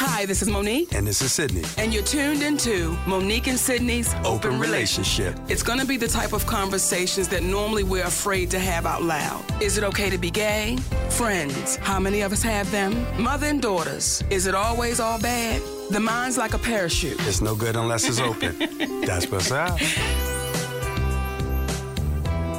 [0.00, 0.92] Hi, this is Monique.
[0.92, 1.62] And this is Sydney.
[1.78, 5.38] And you're tuned into Monique and Sydney's Open, Open Relationship.
[5.48, 9.02] It's going to be the type of conversations that normally we're afraid to have out
[9.04, 9.44] loud.
[9.62, 10.78] Is it okay to be gay?
[11.10, 13.06] Friends, how many of us have them?
[13.22, 15.62] Mother and daughters, is it always all bad?
[15.90, 17.16] The mind's like a parachute.
[17.28, 18.58] It's no good unless it's open.
[19.06, 19.78] That's what's up.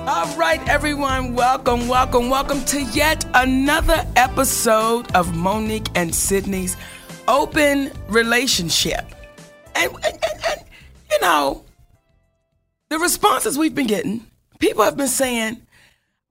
[0.07, 6.77] All right, everyone, welcome, welcome, welcome to yet another episode of Monique and Sydney's
[7.27, 9.05] Open Relationship.
[9.75, 10.61] And, and, and, and,
[11.11, 11.63] you know,
[12.89, 14.25] the responses we've been getting,
[14.59, 15.61] people have been saying,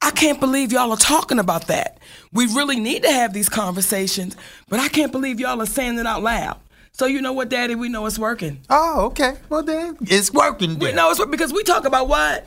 [0.00, 1.98] I can't believe y'all are talking about that.
[2.32, 4.36] We really need to have these conversations,
[4.68, 6.58] but I can't believe y'all are saying it out loud.
[6.92, 7.74] So you know what, Daddy?
[7.74, 8.60] We know it's working.
[8.70, 9.36] Oh, okay.
[9.48, 10.78] Well then, it's working.
[10.78, 12.46] We know it's working because we talk about what?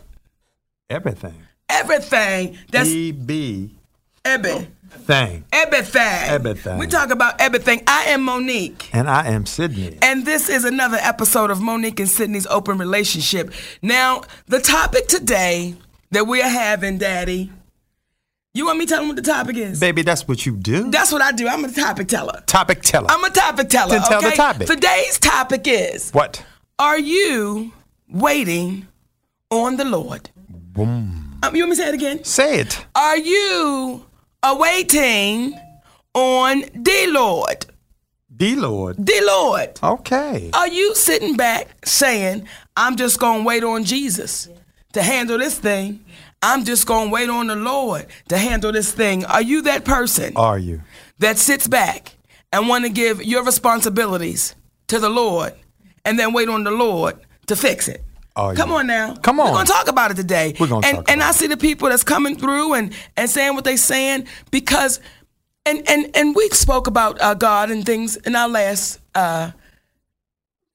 [0.89, 1.35] everything.
[1.69, 2.57] Everything.
[2.71, 3.71] That's E B.
[4.89, 5.43] thing.
[5.51, 6.01] Everything.
[6.01, 6.77] Everything.
[6.77, 7.81] We talk about everything.
[7.87, 8.89] I am Monique.
[8.93, 9.97] And I am Sydney.
[10.01, 13.53] And this is another episode of Monique and Sydney's Open Relationship.
[13.81, 15.75] Now, the topic today
[16.11, 17.51] that we're having, Daddy,
[18.53, 19.79] you want me to tell them what the topic is?
[19.79, 20.89] Baby, that's what you do.
[20.89, 21.47] That's what I do.
[21.47, 22.43] I'm a topic teller.
[22.47, 23.07] Topic teller.
[23.09, 23.91] I'm a topic teller.
[23.91, 24.67] Then tell the topic.
[24.67, 26.43] Today's topic is what?
[26.79, 27.71] Are you
[28.09, 28.87] waiting
[29.51, 30.31] on the Lord?
[30.49, 31.39] Boom.
[31.43, 32.23] Um, you want me to say it again?
[32.23, 32.83] Say it.
[32.95, 34.06] Are you
[34.51, 35.53] awaiting
[36.13, 37.65] on the Lord?
[38.35, 38.97] D Lord.
[39.03, 39.79] The Lord.
[39.81, 40.51] Okay.
[40.53, 44.47] Are you sitting back saying, I'm just going to wait on Jesus
[44.93, 46.03] to handle this thing?
[46.43, 49.25] I'm just going to wait on the Lord to handle this thing.
[49.25, 50.81] Are you that person Are you?
[51.17, 52.15] that sits back
[52.53, 54.53] and want to give your responsibilities
[54.87, 55.53] to the Lord
[56.05, 57.17] and then wait on the Lord
[57.47, 58.03] to fix it?
[58.37, 58.75] Are Come you?
[58.75, 59.15] on now.
[59.15, 59.47] Come on.
[59.47, 60.53] We're going to talk about it today.
[60.59, 63.55] We're gonna and, talk And I see the people that's coming through and, and saying
[63.55, 64.99] what they're saying because,
[65.65, 69.51] and, and, and we spoke about uh, God and things in our last uh,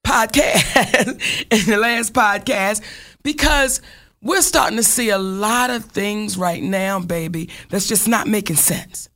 [0.05, 1.07] podcast,
[1.51, 2.81] in the last podcast,
[3.23, 3.81] because
[4.21, 8.57] we're starting to see a lot of things right now, baby, that's just not making
[8.57, 9.07] sense.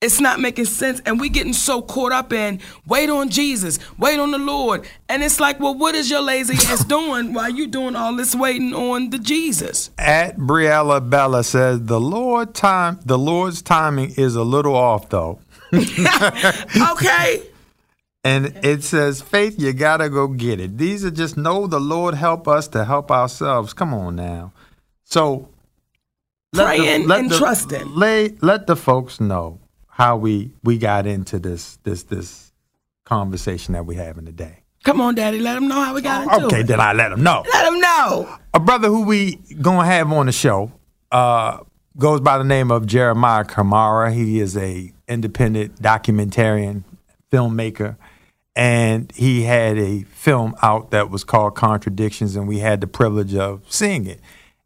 [0.00, 4.20] It's not making sense, and we getting so caught up in wait on Jesus, wait
[4.20, 7.66] on the Lord, and it's like, well, what is your lazy ass doing while you
[7.66, 9.90] doing all this waiting on the Jesus?
[9.98, 15.40] At Briella Bella says the Lord time the Lord's timing is a little off though.
[15.72, 17.42] Okay,
[18.22, 20.78] And it says, Faith, you gotta go get it.
[20.78, 23.72] These are just know the Lord help us to help ourselves.
[23.72, 24.52] Come on now.
[25.02, 25.48] So
[26.52, 27.96] Praying and trusting.
[27.96, 29.58] Lay, let the folks know
[29.98, 32.52] how we we got into this this this
[33.04, 34.60] conversation that we're having today.
[34.84, 36.66] come on, Daddy, let them know how we got into Okay, it.
[36.68, 37.42] then I let them know.
[37.52, 38.36] Let them know.
[38.54, 40.70] A brother who we gonna have on the show
[41.10, 41.58] uh,
[41.96, 44.12] goes by the name of Jeremiah Camara.
[44.12, 46.84] He is a independent documentarian
[47.32, 47.96] filmmaker,
[48.54, 53.34] and he had a film out that was called Contradictions, and we had the privilege
[53.34, 54.20] of seeing it,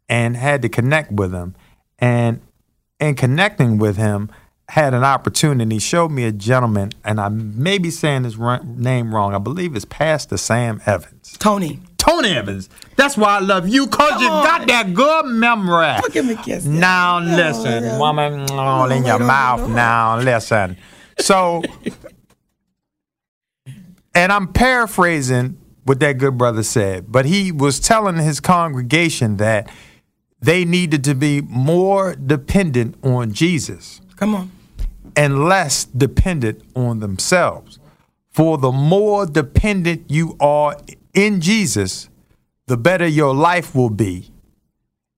[0.09, 1.55] and had to connect with him,
[1.97, 2.39] and
[2.99, 4.29] in connecting with him.
[4.73, 5.75] Had an opportunity.
[5.75, 9.35] He showed me a gentleman, and I may be saying his name wrong.
[9.35, 11.35] I believe it's Pastor Sam Evans.
[11.37, 12.69] Tony, Tony Evans.
[12.95, 14.43] That's why I love you, cause you on.
[14.43, 15.95] got that good memory.
[16.11, 16.65] give me a kiss.
[16.65, 19.69] Now listen, woman, all in your mouth.
[19.69, 20.77] Now listen.
[21.19, 21.61] So,
[24.15, 29.71] and I'm paraphrasing what that good brother said, but he was telling his congregation that
[30.41, 34.51] they needed to be more dependent on Jesus come on.
[35.15, 37.79] And less dependent on themselves.
[38.31, 40.75] For the more dependent you are
[41.13, 42.09] in Jesus,
[42.67, 44.31] the better your life will be.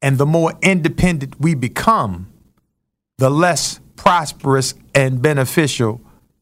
[0.02, 2.32] And the more independent we become,
[3.18, 6.02] the less prosperous and beneficial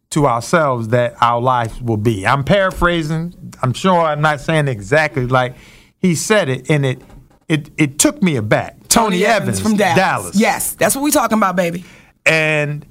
[0.09, 2.25] to ourselves that our lives will be.
[2.25, 3.33] I'm paraphrasing.
[3.61, 5.55] I'm sure I'm not saying exactly like
[5.97, 7.01] he said it, and it
[7.47, 8.87] it it took me aback.
[8.89, 10.35] Tony, Evans, from Dallas.
[10.35, 11.83] Yes, that's what we're talking about, baby.
[12.25, 12.85] And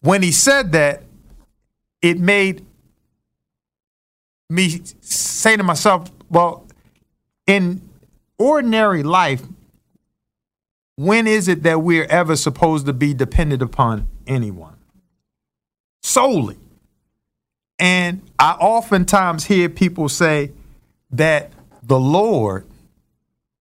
[0.00, 1.02] when he said that,
[2.00, 2.64] it made
[4.48, 6.66] me say to myself, well,
[7.46, 7.82] in
[8.38, 9.42] ordinary life,
[10.96, 14.76] when is it that we're ever supposed to be dependent upon anyone.
[16.02, 16.56] Solely.
[17.78, 20.52] And I oftentimes hear people say
[21.10, 21.52] that
[21.82, 22.66] the Lord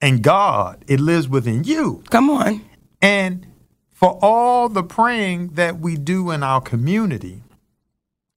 [0.02, 2.04] and God, it lives within you.
[2.10, 2.62] Come on.
[3.02, 3.48] And
[3.98, 7.42] for all the praying that we do in our community,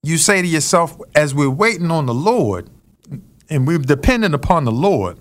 [0.03, 2.71] you say to yourself, as we're waiting on the Lord
[3.51, 5.19] and we're dependent upon the Lord,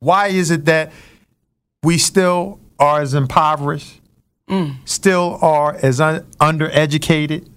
[0.00, 0.90] why is it that
[1.84, 4.00] we still are as impoverished,
[4.50, 4.74] mm.
[4.84, 7.48] still are as un- undereducated,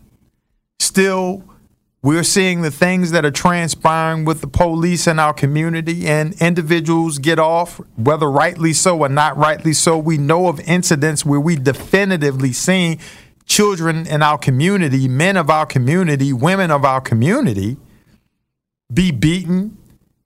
[0.79, 1.43] still
[2.01, 7.19] we're seeing the things that are transpiring with the police in our community, and individuals
[7.19, 9.97] get off, whether rightly so or not rightly so.
[9.97, 12.99] We know of incidents where we definitively seen
[13.45, 17.77] children in our community, men of our community, women of our community
[18.93, 19.77] be beaten,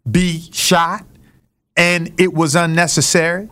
[0.09, 1.05] be shot,
[1.75, 3.49] and it was unnecessary.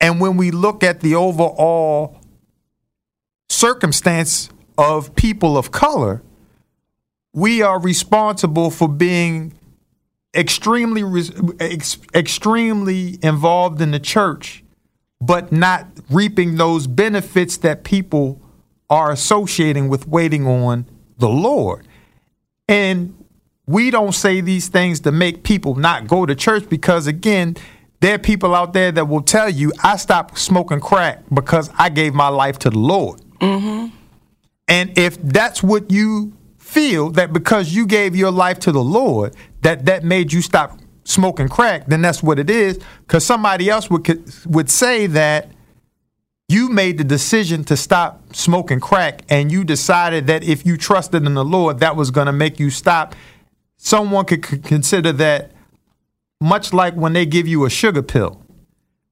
[0.00, 2.16] And when we look at the overall
[3.50, 4.48] circumstance
[4.78, 6.22] of people of color,
[7.32, 9.52] we are responsible for being
[10.34, 11.02] extremely
[11.60, 14.64] ex- extremely involved in the church
[15.20, 18.40] but not reaping those benefits that people
[18.88, 20.86] are associating with waiting on
[21.18, 21.86] the Lord.
[22.68, 23.14] And
[23.66, 27.56] we don't say these things to make people not go to church because again,
[28.00, 31.88] there are people out there that will tell you, I stopped smoking crack because I
[31.88, 33.20] gave my life to the Lord.
[33.40, 33.94] Mm-hmm.
[34.68, 36.32] And if that's what you
[36.68, 40.78] feel that because you gave your life to the Lord, that that made you stop
[41.04, 42.78] smoking crack, then that's what it is.
[43.00, 44.06] Because somebody else would
[44.46, 45.50] would say that
[46.48, 51.24] you made the decision to stop smoking crack, and you decided that if you trusted
[51.24, 53.14] in the Lord, that was going to make you stop.
[53.78, 55.52] Someone could consider that
[56.40, 58.42] much like when they give you a sugar pill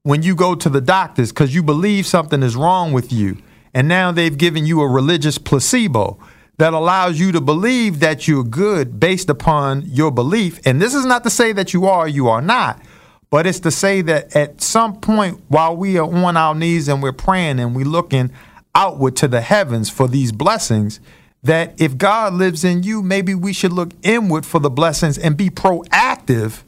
[0.03, 3.37] when you go to the doctors because you believe something is wrong with you.
[3.73, 6.17] And now they've given you a religious placebo
[6.57, 10.59] that allows you to believe that you're good based upon your belief.
[10.65, 12.81] And this is not to say that you are or you are not,
[13.29, 17.03] but it's to say that at some point while we are on our knees and
[17.03, 18.31] we're praying and we're looking
[18.73, 20.99] outward to the heavens for these blessings,
[21.43, 25.37] that if God lives in you, maybe we should look inward for the blessings and
[25.37, 26.63] be proactive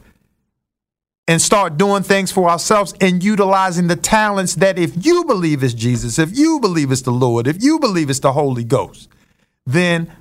[1.26, 5.74] and start doing things for ourselves and utilizing the talents that if you believe it's
[5.74, 9.08] Jesus, if you believe it's the Lord, if you believe it's the Holy Ghost,
[9.66, 10.12] then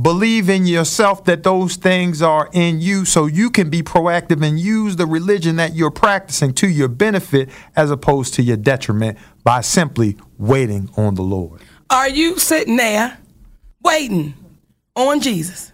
[0.00, 4.58] believe in yourself that those things are in you so you can be proactive and
[4.58, 9.60] use the religion that you're practicing to your benefit as opposed to your detriment by
[9.60, 11.60] simply waiting on the Lord.
[11.90, 13.18] Are you sitting there
[13.82, 14.34] waiting
[14.94, 15.69] on Jesus?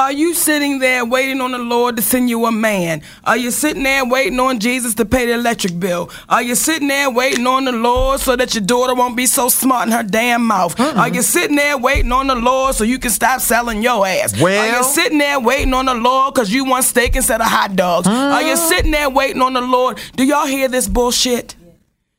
[0.00, 3.02] Are you sitting there waiting on the Lord to send you a man?
[3.22, 6.08] Are you sitting there waiting on Jesus to pay the electric bill?
[6.26, 9.50] Are you sitting there waiting on the Lord so that your daughter won't be so
[9.50, 10.80] smart in her damn mouth?
[10.80, 14.32] Are you sitting there waiting on the Lord so you can stop selling your ass?
[14.42, 17.76] Are you sitting there waiting on the Lord because you want steak instead of hot
[17.76, 18.06] dogs?
[18.08, 20.00] Are you sitting there waiting on the Lord?
[20.16, 21.56] Do y'all hear this bullshit?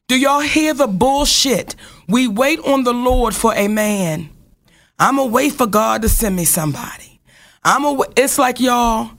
[0.07, 1.75] Do y'all hear the bullshit?
[2.07, 4.29] We wait on the Lord for a man.
[4.99, 7.10] I'm gonna wait for God to send me somebody.
[7.63, 8.01] I'm a.
[8.15, 9.11] It's like y'all.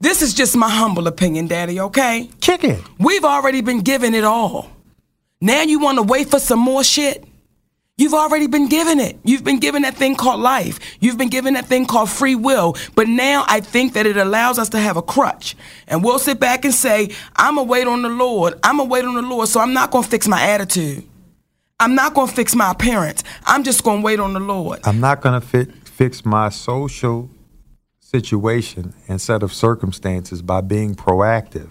[0.00, 1.80] This is just my humble opinion, Daddy.
[1.80, 2.82] Okay, Kick it.
[2.98, 4.70] we've already been given it all.
[5.40, 7.24] Now you want to wait for some more shit?
[7.98, 9.18] You've already been given it.
[9.24, 10.78] You've been given that thing called life.
[11.00, 12.76] You've been given that thing called free will.
[12.94, 15.56] But now I think that it allows us to have a crutch.
[15.86, 18.52] And we'll sit back and say, I'm going to wait on the Lord.
[18.62, 19.48] I'm going to wait on the Lord.
[19.48, 21.04] So I'm not going to fix my attitude.
[21.80, 23.24] I'm not going to fix my appearance.
[23.46, 24.80] I'm just going to wait on the Lord.
[24.84, 27.30] I'm not going to fix my social
[28.06, 31.70] situation and set of circumstances by being proactive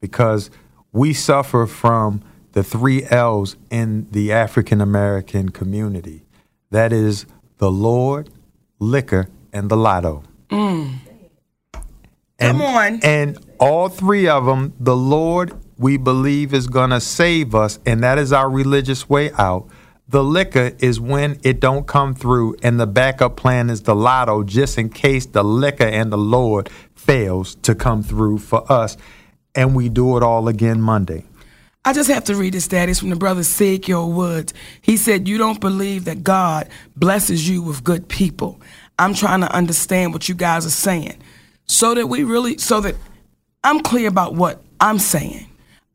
[0.00, 0.50] because
[0.92, 2.22] we suffer from
[2.52, 6.22] the three L's in the African American community
[6.70, 7.26] that is
[7.58, 8.30] the Lord,
[8.78, 10.22] liquor, and the lotto.
[10.50, 10.94] Mm.
[12.38, 13.00] And, Come on.
[13.02, 18.02] And all three of them, the Lord, we believe is going to save us, and
[18.02, 19.68] that is our religious way out.
[20.12, 24.42] The liquor is when it don't come through, and the backup plan is the lotto,
[24.42, 28.98] just in case the liquor and the Lord fails to come through for us,
[29.54, 31.24] and we do it all again Monday.
[31.86, 34.52] I just have to read this, status from the brother Ezekiel Woods.
[34.82, 38.60] He said, You don't believe that God blesses you with good people.
[38.98, 41.16] I'm trying to understand what you guys are saying
[41.64, 42.96] so that we really, so that
[43.64, 45.46] I'm clear about what I'm saying.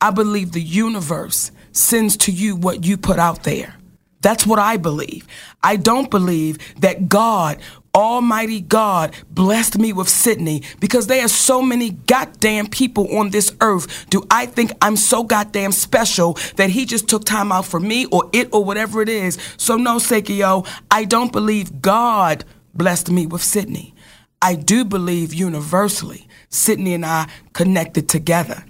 [0.02, 3.76] I believe the universe sends to you what you put out there.
[4.22, 5.28] That's what I believe.
[5.64, 7.60] I don't believe that God
[7.94, 13.56] Almighty God blessed me with Sydney because there are so many goddamn people on this
[13.60, 14.08] earth.
[14.12, 18.06] Do I think I'm so goddamn special that he just took time out for me
[18.08, 19.40] or it or whatever it is?
[19.58, 22.46] So, no, Sekio, I don't believe God
[22.76, 23.96] blessed me with Sydney.
[24.44, 28.64] I do believe universally Sydney and I connected together.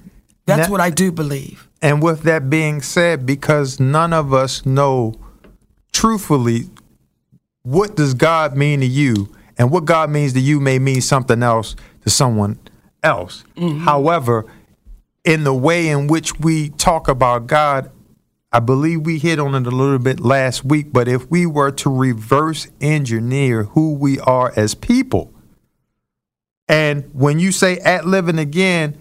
[0.46, 1.68] That's That- what I do believe.
[1.82, 5.14] And with that being said, because none of us know
[5.98, 6.70] truthfully
[7.64, 11.42] what does God mean to you, and what God means to you may mean something
[11.42, 12.60] else to someone
[13.02, 13.44] else.
[13.56, 13.80] Mm-hmm.
[13.80, 14.46] However,
[15.26, 17.90] in the way in which we talk about God,
[18.52, 21.72] I believe we hit on it a little bit last week, but if we were
[21.72, 25.34] to reverse engineer who we are as people,
[26.70, 28.96] and when you say at living again,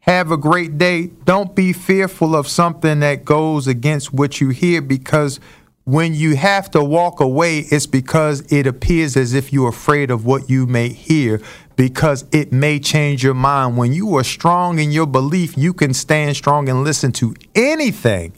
[0.00, 1.06] have a great day.
[1.24, 5.40] Don't be fearful of something that goes against what you hear because
[5.84, 10.24] when you have to walk away, it's because it appears as if you're afraid of
[10.24, 11.40] what you may hear
[11.76, 13.76] because it may change your mind.
[13.76, 18.32] When you are strong in your belief, you can stand strong and listen to anything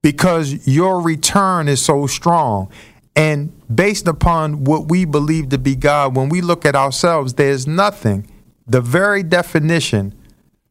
[0.00, 2.70] because your return is so strong.
[3.14, 7.66] And based upon what we believe to be God, when we look at ourselves, there's
[7.66, 8.26] nothing.
[8.66, 10.14] The very definition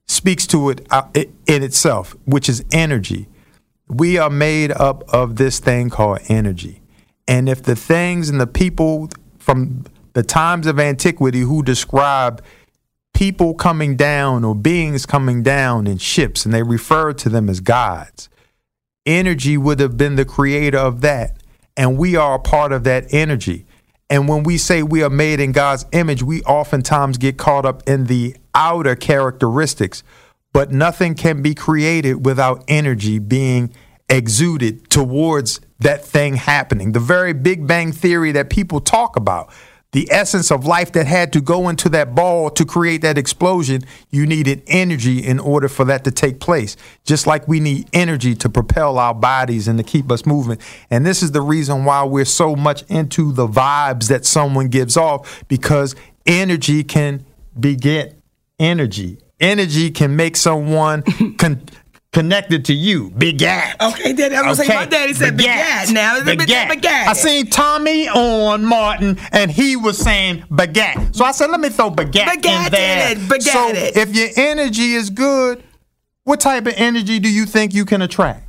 [0.07, 3.27] speaks to it uh, in itself, which is energy.
[3.91, 6.81] We are made up of this thing called energy.
[7.27, 9.83] And if the things and the people from
[10.13, 12.41] the times of antiquity who describe
[13.13, 17.59] people coming down or beings coming down in ships, and they refer to them as
[17.59, 18.29] gods,
[19.05, 21.35] energy would have been the creator of that.
[21.75, 23.65] And we are a part of that energy.
[24.09, 27.83] And when we say we are made in God's image, we oftentimes get caught up
[27.89, 30.01] in the outer characteristics.
[30.53, 33.73] But nothing can be created without energy being
[34.09, 36.91] exuded towards that thing happening.
[36.91, 39.51] The very Big Bang Theory that people talk about,
[39.93, 43.81] the essence of life that had to go into that ball to create that explosion,
[44.09, 46.77] you needed energy in order for that to take place.
[47.03, 50.57] Just like we need energy to propel our bodies and to keep us moving.
[50.89, 54.95] And this is the reason why we're so much into the vibes that someone gives
[54.95, 57.25] off because energy can
[57.59, 58.17] beget
[58.59, 59.17] energy.
[59.41, 61.01] Energy can make someone
[61.37, 61.61] con-
[62.13, 63.09] connected to you.
[63.11, 63.81] Begat.
[63.81, 65.91] Okay, Daddy, I was gonna say my daddy said baguette.
[65.91, 66.67] Now it's Baguette.
[66.67, 67.07] baguette.
[67.07, 71.15] I seen Tommy on Martin, and he was saying baguette.
[71.15, 73.11] So I said, let me throw baguette, Baguette in there.
[73.13, 73.97] it, baguette so it.
[73.97, 75.63] if your energy is good,
[76.23, 78.47] what type of energy do you think you can attract?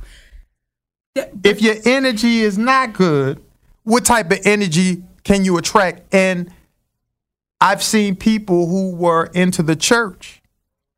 [1.15, 3.43] If your energy is not good,
[3.83, 6.13] what type of energy can you attract?
[6.13, 6.51] And
[7.61, 10.41] I've seen people who were into the church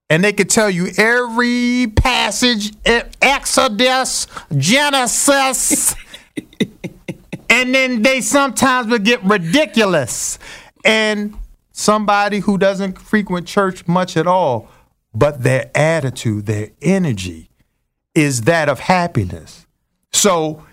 [0.09, 2.74] and they could tell you every passage,
[3.21, 5.95] Exodus, Genesis,
[7.50, 10.38] and then they sometimes would get ridiculous.
[10.83, 11.35] And
[11.71, 14.69] somebody who doesn't frequent church much at all,
[15.13, 17.50] but their attitude, their energy
[18.13, 19.65] is that of happiness.
[20.13, 20.63] So,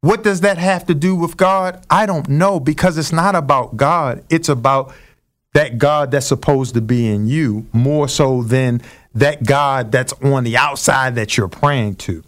[0.00, 1.84] what does that have to do with God?
[1.90, 4.24] I don't know because it's not about God.
[4.30, 4.94] It's about
[5.56, 8.82] that God that's supposed to be in you more so than
[9.14, 12.22] that God that's on the outside that you're praying to.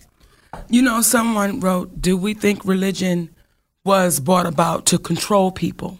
[0.70, 3.28] You know, someone wrote, Do we think religion
[3.84, 5.98] was brought about to control people?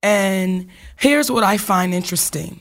[0.00, 2.60] And here's what I find interesting.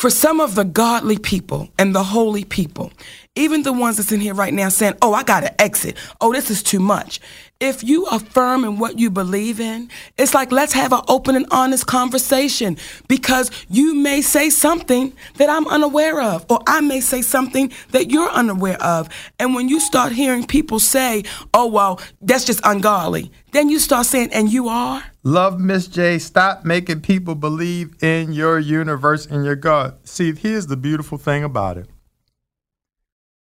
[0.00, 2.90] For some of the godly people and the holy people,
[3.36, 5.98] even the ones that's in here right now saying, Oh, I got to exit.
[6.22, 7.20] Oh, this is too much.
[7.60, 11.44] If you affirm in what you believe in, it's like let's have an open and
[11.50, 12.78] honest conversation
[13.08, 18.10] because you may say something that I'm unaware of, or I may say something that
[18.10, 19.10] you're unaware of.
[19.38, 24.06] And when you start hearing people say, Oh, well, that's just ungodly, then you start
[24.06, 25.04] saying, And you are?
[25.22, 29.98] Love Miss J, stop making people believe in your universe and your God.
[30.02, 31.88] See, here's the beautiful thing about it.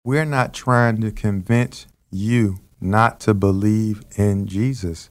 [0.04, 5.08] We're not trying to convince you not to believe in Jesus.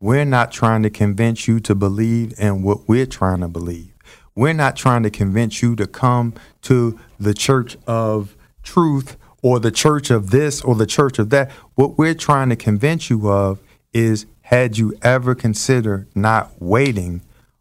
[0.00, 3.92] We're not trying to convince you to believe in what we're trying to believe.
[4.34, 9.72] We're not trying to convince you to come to the church of truth or the
[9.72, 11.50] church of this or the church of that.
[11.74, 13.58] What we're trying to convince you of
[13.92, 17.20] is had you ever considered not waiting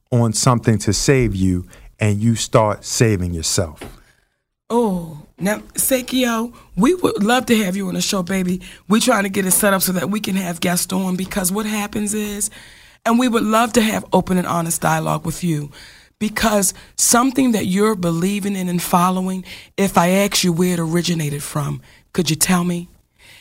[0.09, 1.67] on something to save you
[1.99, 3.83] and you start saving yourself?
[4.69, 8.61] Oh, now, Sekio, we would love to have you on the show, baby.
[8.87, 11.51] We're trying to get it set up so that we can have guests on because
[11.51, 12.49] what happens is,
[13.05, 15.69] and we would love to have open and honest dialogue with you
[16.19, 19.43] because something that you're believing in and following,
[19.75, 21.81] if I ask you where it originated from,
[22.13, 22.87] could you tell me?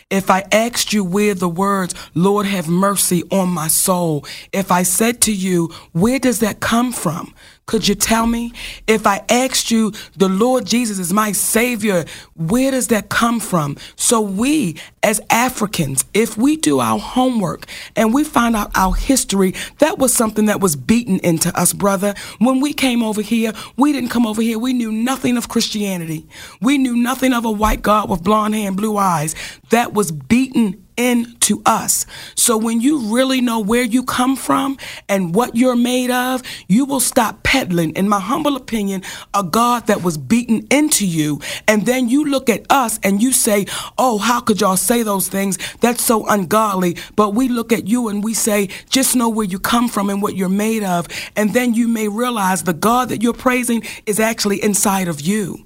[0.09, 4.85] If I asked you where the words, Lord have mercy on my soul, if I
[4.85, 7.35] said to you, where does that come from?
[7.67, 8.53] Could you tell me?
[8.87, 12.05] If I asked you, the Lord Jesus is my Savior,
[12.37, 13.77] where does that come from?
[13.97, 19.53] So, we as Africans, if we do our homework and we find out our history,
[19.81, 22.15] that was something that was beaten into us, brother.
[22.39, 26.25] When we came over here, we didn't come over here, we knew nothing of Christianity.
[26.61, 29.35] We knew nothing of a white God with blonde hair and blue eyes.
[29.71, 32.07] That was beaten into us.
[32.35, 36.85] So when you really know where you come from and what you're made of, you
[36.85, 39.03] will stop peddling, in my humble opinion,
[39.35, 41.41] a God that was beaten into you.
[41.69, 43.67] And then you look at us and you say,
[43.99, 45.59] Oh, how could y'all say those things?
[45.81, 46.97] That's so ungodly.
[47.17, 50.23] But we look at you and we say, Just know where you come from and
[50.23, 51.09] what you're made of.
[51.37, 55.66] And then you may realize the God that you're praising is actually inside of you.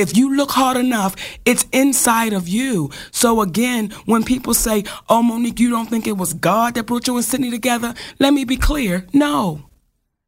[0.00, 1.14] If you look hard enough,
[1.44, 2.90] it's inside of you.
[3.10, 7.06] So again, when people say, Oh, Monique, you don't think it was God that brought
[7.06, 7.92] you and Sydney together?
[8.18, 9.06] Let me be clear.
[9.12, 9.62] No.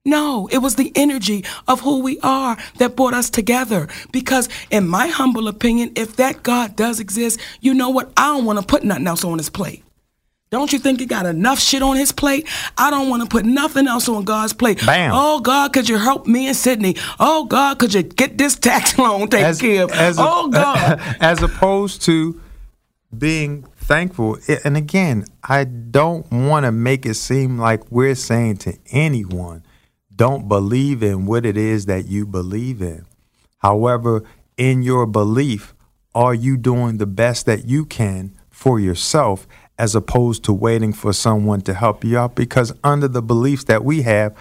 [0.04, 3.88] No, it was the energy of who we are that brought us together.
[4.10, 8.12] Because, in my humble opinion, if that God does exist, you know what?
[8.16, 9.84] I don't want to put nothing else on his plate.
[10.52, 12.46] Don't you think he got enough shit on his plate?
[12.76, 14.84] I don't want to put nothing else on God's plate.
[14.84, 15.10] Bam.
[15.14, 16.94] Oh God, could you help me and Sydney?
[17.18, 19.90] Oh God, could you get this tax loan taken as, care of?
[19.92, 21.00] as a- oh God.
[21.20, 22.38] as opposed to
[23.16, 24.36] being thankful.
[24.62, 29.64] And again, I don't want to make it seem like we're saying to anyone,
[30.14, 33.06] don't believe in what it is that you believe in.
[33.60, 34.22] However,
[34.58, 35.74] in your belief,
[36.14, 39.46] are you doing the best that you can for yourself
[39.82, 42.36] as opposed to waiting for someone to help you out?
[42.36, 44.32] Because under the beliefs that we have,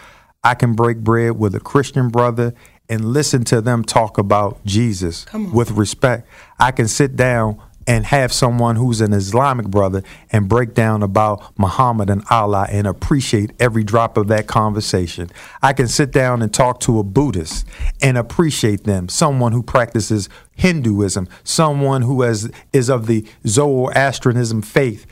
[0.43, 2.53] I can break bread with a Christian brother
[2.88, 6.27] and listen to them talk about Jesus with respect.
[6.60, 11.57] I can sit down and have someone who's an Islamic brother and break down about
[11.57, 15.29] Muhammad and Allah and appreciate every drop of that conversation.
[15.63, 17.65] I can sit down and talk to a Buddhist
[18.01, 25.07] and appreciate them, someone who practices Hinduism, someone who has, is of the Zoroastrianism faith.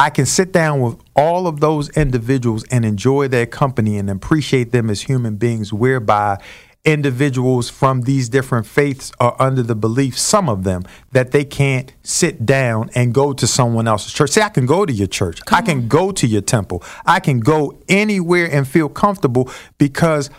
[0.00, 4.72] I can sit down with all of those individuals and enjoy their company and appreciate
[4.72, 6.38] them as human beings, whereby
[6.86, 11.92] individuals from these different faiths are under the belief, some of them, that they can't
[12.02, 14.30] sit down and go to someone else's church.
[14.30, 17.40] Say, I can go to your church, I can go to your temple, I can
[17.40, 20.30] go anywhere and feel comfortable because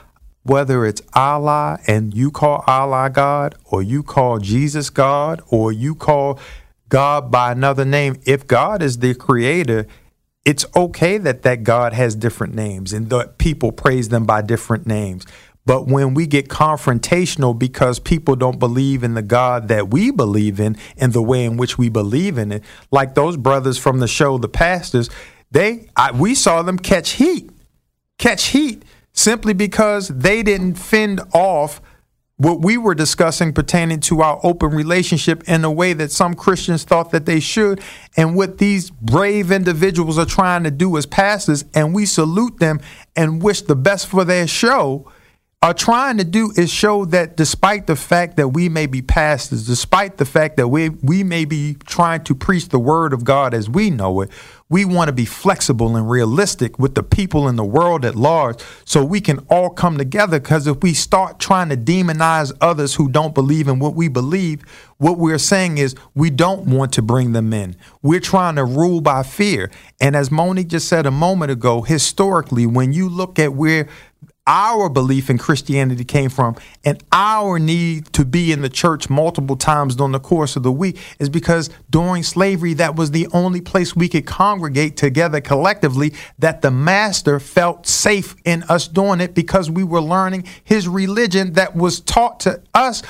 [0.41, 5.93] whether it's Allah and you call Allah God, or you call Jesus God, or you
[5.93, 6.39] call
[6.91, 9.87] God by another name, if God is the creator,
[10.43, 14.85] it's okay that that God has different names and that people praise them by different
[14.85, 15.25] names.
[15.65, 20.59] But when we get confrontational because people don't believe in the God that we believe
[20.59, 24.07] in and the way in which we believe in it, like those brothers from the
[24.07, 25.09] show, the pastors,
[25.49, 27.49] they I, we saw them catch heat,
[28.17, 31.81] catch heat simply because they didn't fend off
[32.41, 36.83] what we were discussing pertaining to our open relationship in a way that some Christians
[36.83, 37.81] thought that they should,
[38.17, 42.79] and what these brave individuals are trying to do as pastors, and we salute them
[43.15, 45.11] and wish the best for their show
[45.63, 49.67] are trying to do is show that despite the fact that we may be pastors,
[49.67, 53.53] despite the fact that we we may be trying to preach the word of God
[53.53, 54.31] as we know it,
[54.69, 58.63] we want to be flexible and realistic with the people in the world at large
[58.85, 63.07] so we can all come together because if we start trying to demonize others who
[63.07, 64.63] don't believe in what we believe,
[64.97, 67.75] what we're saying is we don't want to bring them in.
[68.01, 69.69] We're trying to rule by fear.
[69.99, 73.89] And as Monique just said a moment ago, historically, when you look at where
[74.47, 79.55] our belief in Christianity came from and our need to be in the church multiple
[79.55, 83.61] times during the course of the week is because during slavery, that was the only
[83.61, 89.35] place we could congregate together collectively, that the master felt safe in us doing it
[89.35, 93.03] because we were learning his religion that was taught to us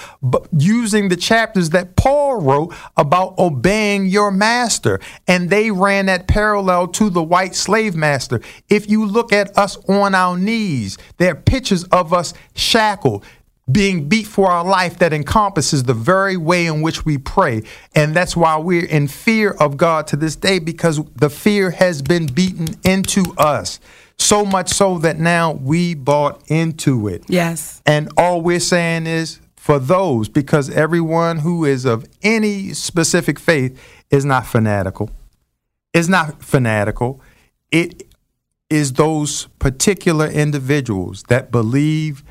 [0.51, 4.99] using the chapters that Paul wrote about obeying your master.
[5.27, 8.41] And they ran that parallel to the white slave master.
[8.69, 13.23] If you look at us on our knees, there are pictures of us shackled,
[13.71, 17.63] being beat for our life that encompasses the very way in which we pray.
[17.95, 22.01] And that's why we're in fear of God to this day because the fear has
[22.01, 23.79] been beaten into us.
[24.17, 27.23] So much so that now we bought into it.
[27.27, 27.81] Yes.
[27.85, 33.79] And all we're saying is for those, because everyone who is of any specific faith
[34.09, 35.11] is not fanatical,
[35.93, 37.21] is not fanatical.
[37.71, 38.10] It
[38.71, 42.23] is those particular individuals that believe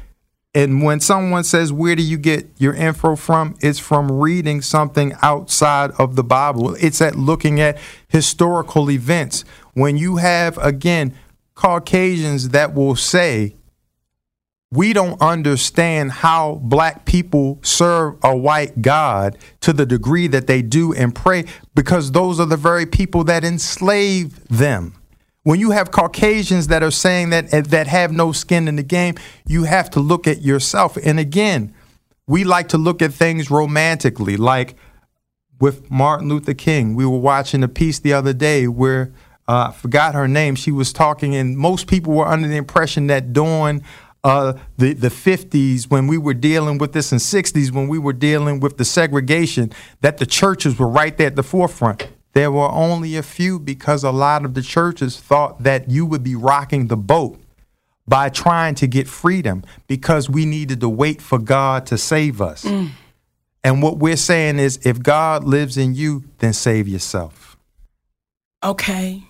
[0.55, 3.57] And when someone says, Where do you get your info from?
[3.61, 6.75] It's from reading something outside of the Bible.
[6.75, 9.45] It's at looking at historical events.
[9.75, 11.15] When you have, again,
[11.55, 13.55] Caucasians that will say,
[14.73, 20.63] we don't understand how black people serve a white God to the degree that they
[20.63, 24.95] do and pray because those are the very people that enslave them.
[25.43, 29.15] When you have Caucasians that are saying that that have no skin in the game,
[29.47, 30.99] you have to look at yourself.
[31.03, 31.75] And again,
[32.27, 34.77] we like to look at things romantically, like
[35.59, 36.95] with Martin Luther King.
[36.95, 39.13] We were watching a piece the other day where
[39.49, 40.57] uh, I forgot her name.
[40.57, 43.83] She was talking, and most people were under the impression that during
[44.23, 48.13] uh, the the 50s when we were dealing with this, and 60s when we were
[48.13, 49.73] dealing with the segregation,
[50.03, 52.09] that the churches were right there at the forefront.
[52.33, 56.23] There were only a few because a lot of the churches thought that you would
[56.23, 57.41] be rocking the boat
[58.07, 62.65] by trying to get freedom because we needed to wait for God to save us.
[62.65, 62.91] Mm.
[63.63, 67.57] And what we're saying is if God lives in you, then save yourself.
[68.65, 69.23] Okay.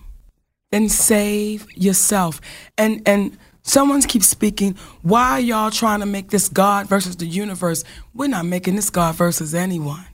[0.71, 2.39] Then save yourself.
[2.77, 7.25] And and someone keeps speaking, why are y'all trying to make this God versus the
[7.25, 7.83] universe?
[8.13, 10.05] We're not making this God versus anyone.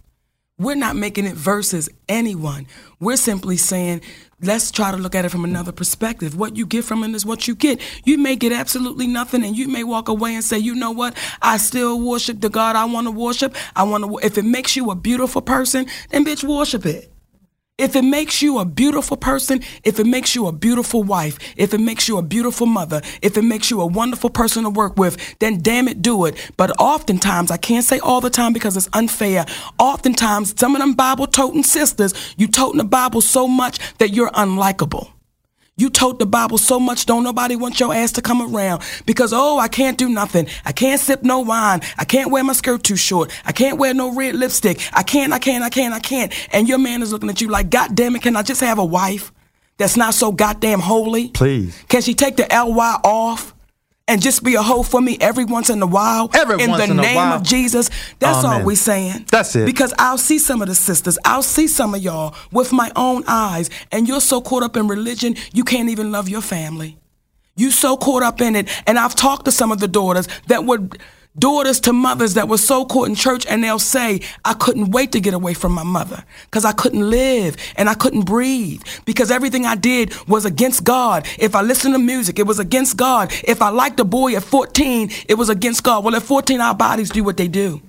[0.59, 2.65] We're not making it versus anyone.
[2.99, 4.01] We're simply saying,
[4.41, 6.35] let's try to look at it from another perspective.
[6.35, 7.79] What you get from it is what you get.
[8.05, 11.15] You may get absolutely nothing and you may walk away and say, you know what?
[11.43, 13.55] I still worship the God I want to worship.
[13.75, 17.13] I want to, if it makes you a beautiful person, then bitch, worship it.
[17.77, 21.75] If it makes you a beautiful person, if it makes you a beautiful wife, if
[21.75, 24.97] it makes you a beautiful mother, if it makes you a wonderful person to work
[24.97, 26.51] with, then damn it, do it.
[26.57, 29.45] But oftentimes, I can't say all the time because it's unfair.
[29.77, 34.31] Oftentimes, some of them Bible toting sisters, you toting the Bible so much that you're
[34.31, 35.11] unlikable.
[35.79, 39.31] You tote the Bible so much, don't nobody want your ass to come around because,
[39.31, 40.47] oh, I can't do nothing.
[40.65, 41.81] I can't sip no wine.
[41.99, 43.31] I can't wear my skirt too short.
[43.45, 44.81] I can't wear no red lipstick.
[44.91, 46.33] I can't, I can't, I can't, I can't.
[46.51, 48.79] And your man is looking at you like, God damn it, can I just have
[48.79, 49.31] a wife
[49.77, 51.29] that's not so goddamn holy?
[51.29, 51.79] Please.
[51.89, 53.53] Can she take the LY off?
[54.07, 56.29] And just be a hoe for me every once in a while.
[56.33, 57.33] Every in the in name while.
[57.33, 57.89] of Jesus.
[58.19, 58.61] That's Amen.
[58.61, 59.25] all we're saying.
[59.31, 59.65] That's it.
[59.65, 63.23] Because I'll see some of the sisters, I'll see some of y'all with my own
[63.27, 66.97] eyes, and you're so caught up in religion, you can't even love your family.
[67.55, 68.69] You so caught up in it.
[68.85, 70.99] And I've talked to some of the daughters that would
[71.39, 75.11] daughters to mothers that were so caught in church and they'll say, I couldn't wait
[75.11, 79.29] to get away from my mother because I couldn't live and I couldn't breathe because
[79.31, 81.27] everything I did was against God.
[81.37, 83.31] If I listened to music, it was against God.
[83.43, 86.03] If I liked a boy at 14, it was against God.
[86.03, 87.81] Well, at 14, our bodies do what they do.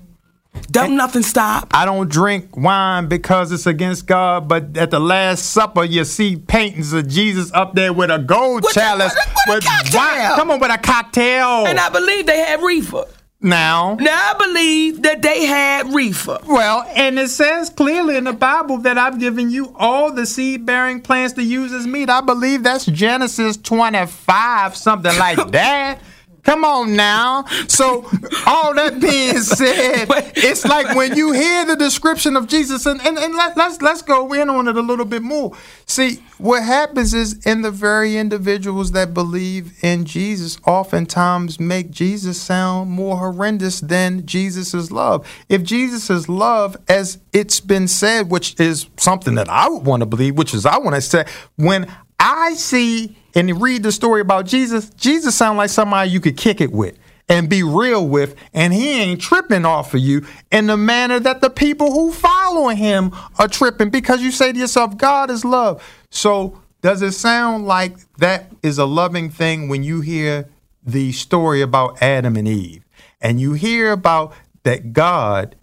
[0.70, 1.68] Don't nothing stop.
[1.72, 6.36] I don't drink wine because it's against God, but at the Last Supper, you see
[6.36, 9.14] paintings of Jesus up there with a gold With a- chalice
[9.46, 10.00] with a cocktail.
[10.00, 10.34] wine.
[10.36, 11.66] Come on, with a cocktail.
[11.66, 13.04] And I believe they had reefer.
[13.40, 16.38] Now, Now I believe that they had reefer.
[16.46, 20.66] well, and it says clearly in the Bible that I've given you all the seed
[20.66, 22.10] bearing plants to use as meat.
[22.10, 26.00] I believe that's Genesis 25, something like that.
[26.48, 27.44] Come on now.
[27.68, 28.08] So,
[28.46, 33.18] all that being said, it's like when you hear the description of Jesus, and, and,
[33.18, 35.54] and let, let's let's go in on it a little bit more.
[35.84, 42.40] See, what happens is in the very individuals that believe in Jesus, oftentimes make Jesus
[42.40, 45.28] sound more horrendous than Jesus' love.
[45.50, 50.06] If Jesus' love, as it's been said, which is something that I would want to
[50.06, 54.46] believe, which is I want to say, when I see and read the story about
[54.46, 58.72] Jesus, Jesus sounds like somebody you could kick it with and be real with, and
[58.72, 63.12] he ain't tripping off of you in the manner that the people who follow him
[63.38, 65.82] are tripping because you say to yourself, God is love.
[66.10, 70.48] So, does it sound like that is a loving thing when you hear
[70.82, 72.84] the story about Adam and Eve
[73.20, 75.56] and you hear about that God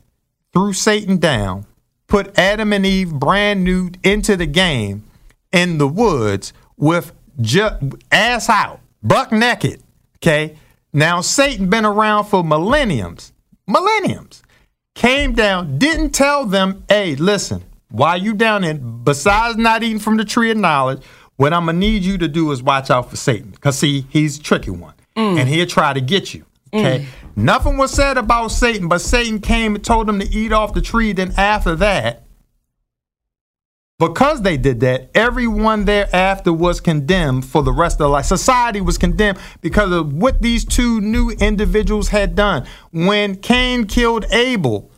[0.53, 1.65] threw Satan down,
[2.07, 5.03] put Adam and Eve brand new into the game
[5.55, 9.81] in the woods with ju- ass out, buck naked.
[10.17, 10.57] Okay.
[10.93, 13.33] Now Satan been around for millenniums,
[13.67, 14.43] millenniums.
[14.93, 20.15] Came down, didn't tell them, hey, listen, while you down there, besides not eating from
[20.15, 21.03] the tree of knowledge,
[21.35, 23.51] what I'm gonna need you to do is watch out for Satan.
[23.59, 24.93] Cause see, he's a tricky one.
[25.17, 25.39] Mm.
[25.39, 26.45] And he'll try to get you.
[26.73, 26.99] Okay.
[26.99, 27.35] Mm.
[27.37, 30.81] Nothing was said about Satan, but Satan came and told them to eat off the
[30.81, 31.13] tree.
[31.13, 32.24] Then after that,
[33.97, 38.25] because they did that, everyone thereafter was condemned for the rest of their life.
[38.25, 42.65] Society was condemned because of what these two new individuals had done.
[42.91, 44.91] When Cain killed Abel,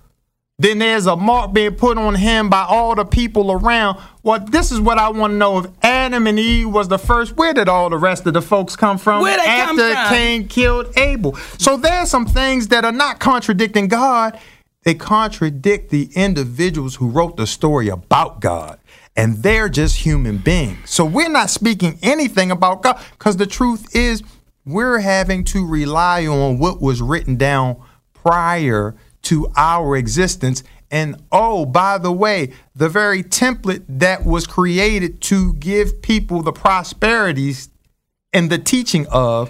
[0.59, 3.99] then there's a mark being put on him by all the people around.
[4.23, 5.59] Well, this is what I want to know.
[5.59, 8.75] If Adam and Eve was the first, where did all the rest of the folks
[8.75, 9.21] come from?
[9.21, 10.09] Where they come After from?
[10.09, 11.35] Cain killed Abel.
[11.59, 14.39] So there's some things that are not contradicting God.
[14.81, 18.79] They contradict the individuals who wrote the story about God.
[19.17, 20.91] And they're just human beings.
[20.91, 24.21] So we're not speaking anything about God because the truth is
[24.63, 27.81] we're having to rely on what was written down
[28.13, 30.63] prior to our existence.
[30.91, 36.53] And oh, by the way, the very template that was created to give people the
[36.53, 37.69] prosperities
[38.33, 39.49] and the teaching of,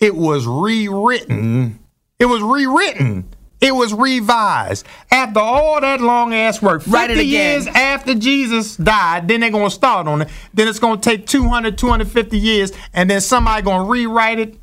[0.00, 1.78] it was rewritten.
[2.18, 3.28] It was rewritten.
[3.60, 4.86] It was revised.
[5.10, 7.26] After all that long ass work, 50 Write it again.
[7.26, 10.28] years after Jesus died, then they're going to start on it.
[10.52, 14.58] Then it's going to take 200, 250 years, and then somebody going to rewrite it.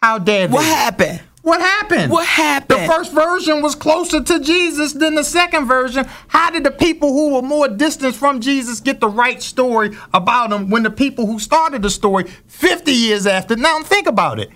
[0.00, 0.54] How dare they?
[0.54, 1.20] What happened?
[1.42, 2.12] What happened?
[2.12, 2.82] What happened?
[2.82, 6.06] The first version was closer to Jesus than the second version.
[6.28, 10.52] How did the people who were more distant from Jesus get the right story about
[10.52, 13.56] him when the people who started the story 50 years after?
[13.56, 14.50] Now think about it.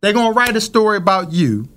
[0.00, 1.68] They're going to write a story about you.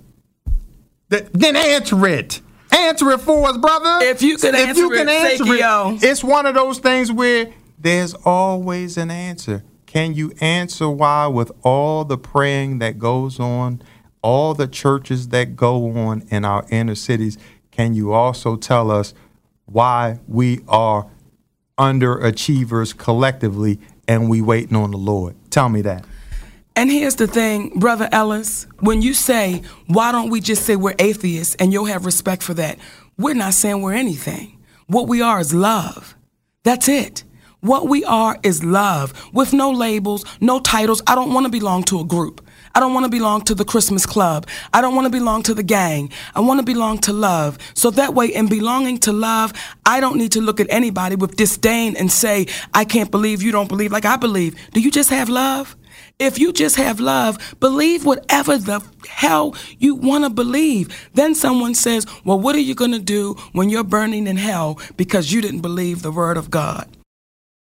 [1.10, 2.40] Th- Then answer it.
[2.70, 4.04] Answer it for us, brother.
[4.04, 7.10] If you could if you answer can it, answer it, it's one of those things
[7.10, 9.64] where there's always an answer.
[9.86, 13.80] Can you answer why, with all the praying that goes on,
[14.20, 17.38] all the churches that go on in our inner cities,
[17.70, 19.14] can you also tell us
[19.64, 21.08] why we are
[21.78, 25.36] underachievers collectively and we waiting on the Lord?
[25.50, 26.04] Tell me that.
[26.78, 30.94] And here's the thing, Brother Ellis, when you say, why don't we just say we're
[31.00, 32.78] atheists and you'll have respect for that?
[33.18, 34.60] We're not saying we're anything.
[34.86, 36.14] What we are is love.
[36.62, 37.24] That's it.
[37.62, 41.02] What we are is love with no labels, no titles.
[41.08, 42.46] I don't want to belong to a group.
[42.76, 44.46] I don't want to belong to the Christmas club.
[44.72, 46.12] I don't want to belong to the gang.
[46.36, 47.58] I want to belong to love.
[47.74, 49.52] So that way, in belonging to love,
[49.84, 53.50] I don't need to look at anybody with disdain and say, I can't believe you
[53.50, 54.54] don't believe like I believe.
[54.70, 55.74] Do you just have love?
[56.18, 60.88] If you just have love, believe whatever the hell you want to believe.
[61.14, 64.80] Then someone says, Well, what are you going to do when you're burning in hell
[64.96, 66.88] because you didn't believe the word of God?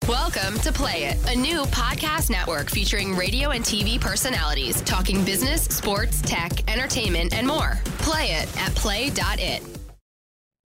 [0.06, 5.62] Welcome to Play It, a new podcast network featuring radio and TV personalities talking business,
[5.64, 7.80] sports, tech, entertainment, and more.
[8.00, 9.62] Play it at play.it.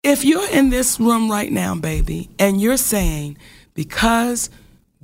[0.02, 3.38] If you're in this room right now, baby, and you're saying,
[3.74, 4.50] because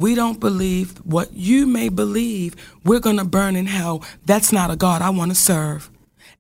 [0.03, 4.71] we don't believe what you may believe, we're going to burn in hell, that's not
[4.71, 5.89] a God I want to serve.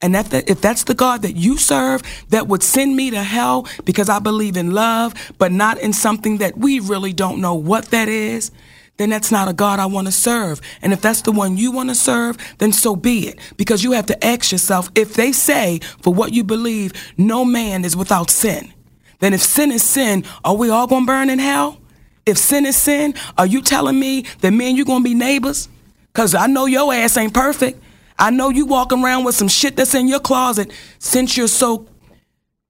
[0.03, 3.23] And if, that, if that's the God that you serve that would send me to
[3.23, 7.55] hell because I believe in love, but not in something that we really don't know
[7.55, 8.51] what that is,
[8.97, 10.61] then that's not a God I want to serve.
[10.83, 13.39] And if that's the one you want to serve, then so be it.
[13.57, 17.85] Because you have to ask yourself if they say, for what you believe, no man
[17.85, 18.73] is without sin,
[19.21, 21.79] then if sin is sin, are we all going to burn in hell?
[22.25, 25.69] If sin is sin, are you telling me that me and you to be neighbors?
[26.13, 27.83] Because I know your ass ain't perfect.
[28.19, 31.89] I know you walking around with some shit that's in your closet since you're so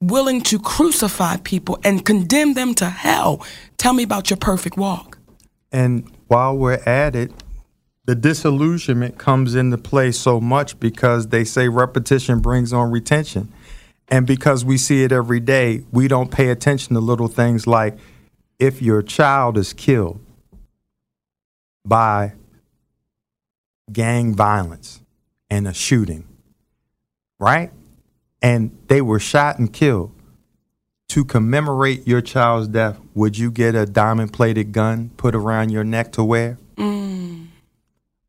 [0.01, 3.45] willing to crucify people and condemn them to hell.
[3.77, 5.19] Tell me about your perfect walk.
[5.71, 7.33] And while we're at it,
[8.05, 13.53] the disillusionment comes into play so much because they say repetition brings on retention.
[14.09, 17.97] And because we see it every day, we don't pay attention to little things like
[18.63, 20.21] if your child is killed
[21.85, 22.33] by
[23.93, 25.01] gang violence
[25.51, 26.25] and a shooting,
[27.41, 27.73] right?
[28.41, 30.13] And they were shot and killed.
[31.09, 35.83] To commemorate your child's death, would you get a diamond plated gun put around your
[35.83, 36.57] neck to wear?
[36.77, 37.49] Mm.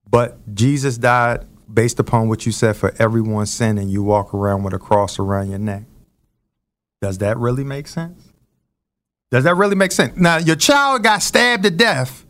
[0.09, 4.63] But Jesus died based upon what you said for everyone's sin, and you walk around
[4.63, 5.83] with a cross around your neck.
[7.03, 8.22] Does that really make sense?
[9.33, 10.15] Does that really make sense?
[10.15, 12.23] Now, your child got stabbed to death,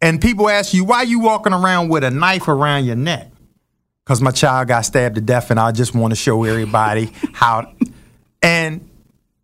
[0.00, 3.32] and people ask you, why you walking around with a knife around your neck?
[4.04, 7.74] Because my child got stabbed to death, and I just want to show everybody how.
[8.40, 8.88] And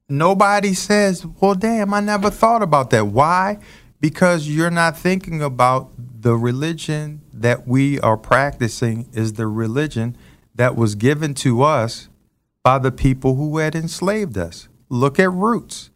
[0.08, 3.08] nobody says, well, damn, I never thought about that.
[3.08, 3.58] Why?
[3.98, 10.16] Because you're not thinking about the religion that we are practicing is the religion
[10.54, 12.08] that was given to us
[12.62, 14.68] by the people who had enslaved us.
[14.88, 15.90] Look at Roots.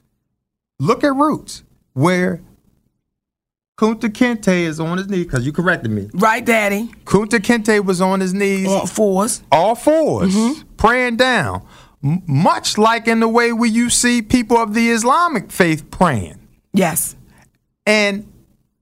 [0.79, 1.62] Look at Roots,
[1.95, 2.41] where
[3.79, 6.09] Kunta Kinte is on his knees, because you corrected me.
[6.15, 6.91] Right, Daddy?
[7.05, 9.43] Kunta Kinte was on his knees All fours.
[9.53, 10.69] all 4s mm-hmm.
[10.77, 11.67] praying down,
[12.03, 16.39] M- much like in the way where you see people of the Islamic faith praying.
[16.73, 17.17] Yes.
[17.87, 18.31] And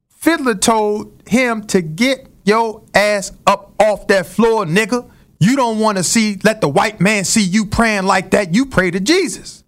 [0.09, 5.09] Fiddler told him to get your ass up off that floor, nigga.
[5.41, 8.55] You don't want to see, let the white man see you praying like that.
[8.55, 9.63] You pray to Jesus.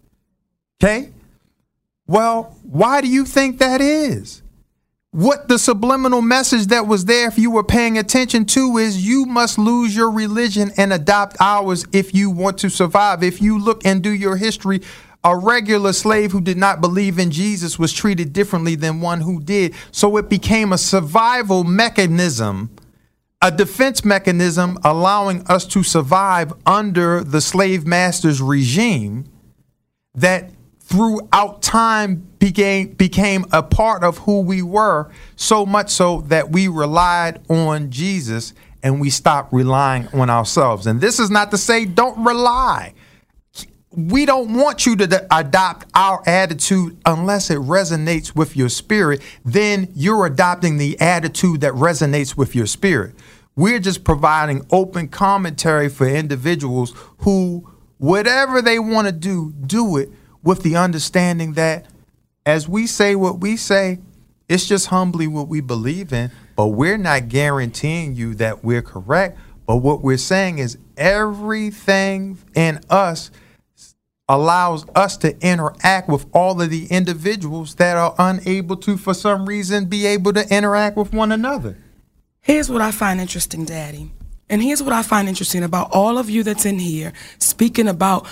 [0.81, 1.11] Okay?
[2.07, 4.41] Well, why do you think that is?
[5.11, 9.25] What the subliminal message that was there, if you were paying attention to, is you
[9.25, 13.23] must lose your religion and adopt ours if you want to survive.
[13.23, 14.81] If you look and do your history,
[15.23, 19.41] a regular slave who did not believe in Jesus was treated differently than one who
[19.41, 19.73] did.
[19.91, 22.69] So it became a survival mechanism,
[23.41, 29.25] a defense mechanism allowing us to survive under the slave master's regime
[30.13, 30.51] that
[30.87, 36.69] throughout time became became a part of who we were so much so that we
[36.69, 40.87] relied on Jesus and we stopped relying on ourselves.
[40.87, 42.93] And this is not to say don't rely.
[43.91, 49.21] We don't want you to adopt our attitude unless it resonates with your spirit.
[49.43, 53.13] Then you're adopting the attitude that resonates with your spirit.
[53.57, 60.11] We're just providing open commentary for individuals who whatever they want to do do it
[60.47, 61.85] with the understanding that
[62.45, 63.99] as we say what we say,
[64.47, 69.37] it's just humbly what we believe in, but we're not guaranteeing you that we're correct.
[69.65, 73.29] But what we're saying is everything in us
[74.29, 79.45] allows us to interact with all of the individuals that are unable to, for some
[79.45, 81.75] reason, be able to interact with one another.
[82.39, 84.11] Here's what I find interesting, Daddy.
[84.49, 88.25] And here's what I find interesting about all of you that's in here speaking about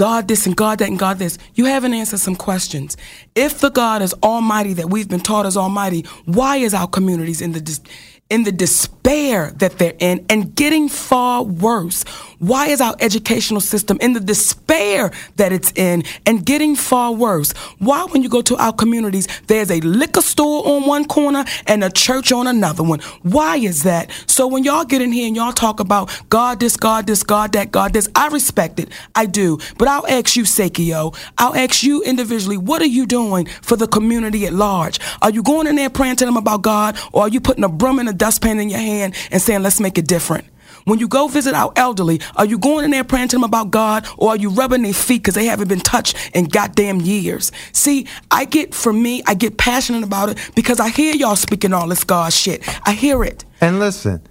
[0.00, 1.36] God this and God that and God this.
[1.54, 2.96] You haven't answered some questions.
[3.34, 7.42] If the God is almighty that we've been taught is almighty, why is our communities
[7.42, 7.82] in the dis-
[8.30, 12.06] in the despair that they're in and getting far worse?
[12.40, 17.52] Why is our educational system in the despair that it's in and getting far worse?
[17.78, 21.84] Why, when you go to our communities, there's a liquor store on one corner and
[21.84, 23.00] a church on another one?
[23.20, 24.10] Why is that?
[24.26, 27.52] So when y'all get in here and y'all talk about God this, God this, God
[27.52, 28.88] that, God this, I respect it.
[29.14, 29.58] I do.
[29.76, 33.86] But I'll ask you, Sekio, I'll ask you individually, what are you doing for the
[33.86, 34.98] community at large?
[35.20, 37.68] Are you going in there praying to them about God or are you putting a
[37.68, 40.46] broom and a dustpan in your hand and saying, let's make it different?
[40.84, 43.70] When you go visit our elderly, are you going in there praying to them about
[43.70, 47.52] God or are you rubbing their feet because they haven't been touched in goddamn years?
[47.72, 51.72] See, I get, for me, I get passionate about it because I hear y'all speaking
[51.72, 52.62] all this God shit.
[52.86, 53.44] I hear it.
[53.60, 54.26] And listen,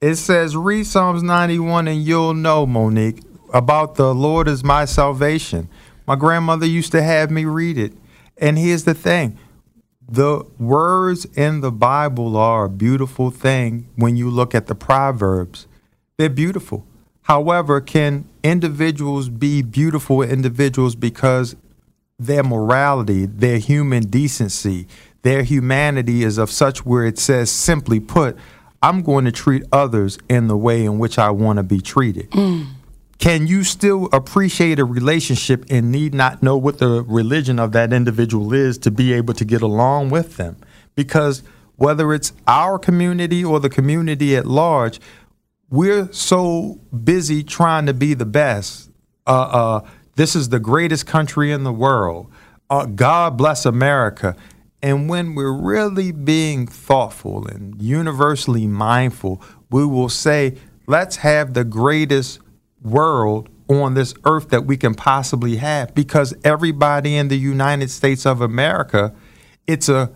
[0.00, 3.22] it says, read Psalms 91 and you'll know, Monique,
[3.52, 5.68] about the Lord is my salvation.
[6.06, 7.92] My grandmother used to have me read it.
[8.38, 9.38] And here's the thing
[10.08, 15.66] the words in the Bible are a beautiful thing when you look at the Proverbs.
[16.18, 16.86] They're beautiful.
[17.22, 21.56] However, can individuals be beautiful individuals because
[22.18, 24.86] their morality, their human decency,
[25.22, 28.36] their humanity is of such where it says, simply put,
[28.82, 32.30] I'm going to treat others in the way in which I want to be treated.
[32.30, 32.66] Mm.
[33.18, 37.92] Can you still appreciate a relationship and need not know what the religion of that
[37.92, 40.56] individual is to be able to get along with them?
[40.94, 41.42] Because
[41.76, 45.00] whether it's our community or the community at large,
[45.70, 48.90] we're so busy trying to be the best.
[49.26, 52.30] Uh, uh, this is the greatest country in the world.
[52.70, 54.36] Uh, God bless America.
[54.82, 61.64] And when we're really being thoughtful and universally mindful, we will say, let's have the
[61.64, 62.40] greatest
[62.82, 68.24] world on this earth that we can possibly have because everybody in the United States
[68.24, 69.12] of America,
[69.66, 70.12] it's a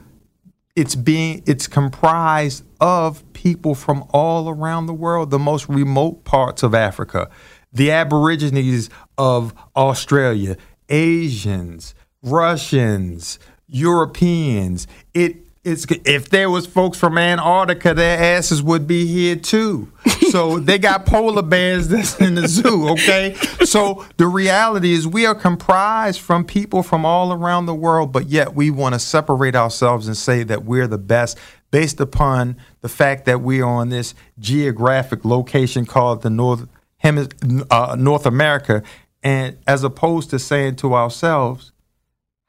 [0.80, 6.62] it's being it's comprised of people from all around the world, the most remote parts
[6.62, 7.28] of Africa,
[7.70, 8.88] the aborigines
[9.18, 10.56] of Australia,
[10.88, 13.38] Asians, Russians,
[13.68, 14.86] Europeans.
[15.12, 19.92] It it's if there was folks from Antarctica, their asses would be here too.
[20.30, 23.34] So they got polar bears that's in the zoo, okay?
[23.64, 28.28] So the reality is we are comprised from people from all around the world, but
[28.28, 31.36] yet we want to separate ourselves and say that we're the best
[31.72, 36.68] based upon the fact that we are on this geographic location called the North
[37.02, 38.84] Hemis- uh, North America,
[39.24, 41.72] and as opposed to saying to ourselves,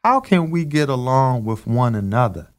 [0.04, 2.51] how can we get along with one another?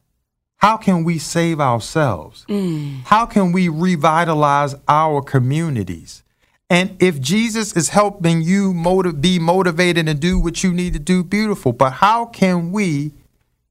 [0.63, 2.45] How can we save ourselves?
[2.47, 3.03] Mm.
[3.03, 6.23] How can we revitalize our communities?
[6.69, 10.99] And if Jesus is helping you motiv- be motivated and do what you need to
[10.99, 11.73] do, beautiful.
[11.73, 13.11] But how can we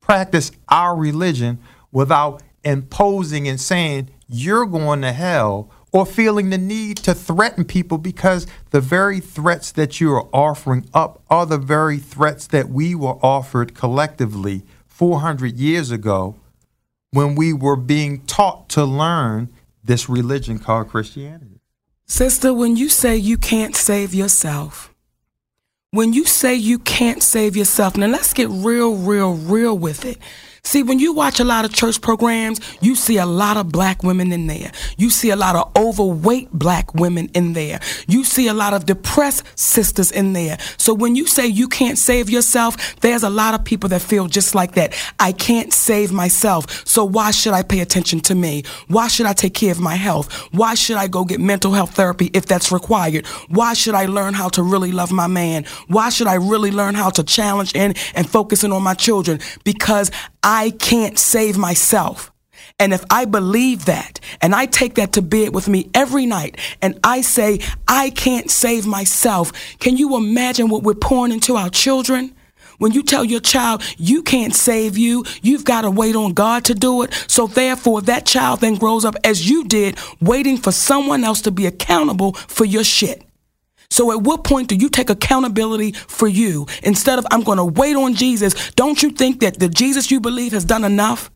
[0.02, 1.60] practice our religion
[1.92, 7.96] without imposing and saying, you're going to hell, or feeling the need to threaten people
[7.96, 12.94] because the very threats that you are offering up are the very threats that we
[12.94, 16.36] were offered collectively 400 years ago
[17.12, 19.50] when we were being taught to learn
[19.84, 21.60] this religion called Christianity.
[22.06, 24.92] Sister, when you say you can't save yourself,
[25.90, 30.18] when you say you can't save yourself, now let's get real, real, real with it.
[30.64, 34.04] See, when you watch a lot of church programs, you see a lot of black
[34.04, 34.70] women in there.
[34.96, 37.80] You see a lot of overweight black women in there.
[38.06, 40.56] You see a lot of depressed sisters in there.
[40.76, 44.28] So when you say you can't save yourself, there's a lot of people that feel
[44.28, 44.94] just like that.
[45.18, 46.86] I can't save myself.
[46.86, 48.62] So why should I pay attention to me?
[48.86, 50.32] Why should I take care of my health?
[50.52, 53.26] Why should I go get mental health therapy if that's required?
[53.48, 55.64] Why should I learn how to really love my man?
[55.88, 59.40] Why should I really learn how to challenge in and focusing on my children?
[59.64, 60.12] Because
[60.44, 62.30] I can't save myself.
[62.78, 66.58] And if I believe that and I take that to bed with me every night
[66.80, 71.70] and I say, I can't save myself, can you imagine what we're pouring into our
[71.70, 72.34] children?
[72.78, 76.64] When you tell your child you can't save you, you've got to wait on God
[76.64, 77.14] to do it.
[77.28, 81.52] So therefore, that child then grows up as you did, waiting for someone else to
[81.52, 83.22] be accountable for your shit.
[83.92, 87.64] So at what point do you take accountability for you instead of I'm going to
[87.64, 88.70] wait on Jesus?
[88.72, 91.30] Don't you think that the Jesus you believe has done enough?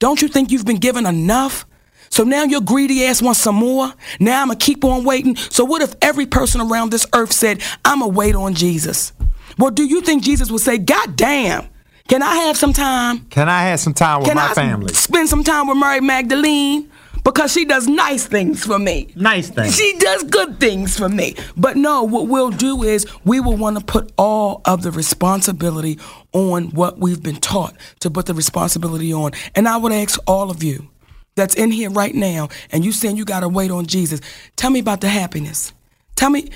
[0.00, 1.64] Don't you think you've been given enough?
[2.10, 3.90] So now your greedy ass wants some more.
[4.20, 5.34] Now I'm going to keep on waiting.
[5.36, 9.12] So what if every person around this earth said, I'm going to wait on Jesus?
[9.56, 11.66] Well, do you think Jesus would say, God damn,
[12.06, 13.20] can I have some time?
[13.30, 14.92] Can I have some time with Can my I family?
[14.92, 16.90] spend some time with Mary Magdalene?
[17.24, 19.08] Because she does nice things for me.
[19.16, 19.74] Nice things.
[19.76, 21.34] She does good things for me.
[21.56, 25.98] But no, what we'll do is we will want to put all of the responsibility
[26.32, 29.32] on what we've been taught to put the responsibility on.
[29.54, 30.90] And I would ask all of you
[31.34, 34.20] that's in here right now and you saying you got to wait on Jesus,
[34.56, 35.72] tell me about the happiness.
[36.16, 36.50] Tell me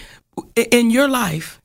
[0.54, 1.60] in your life,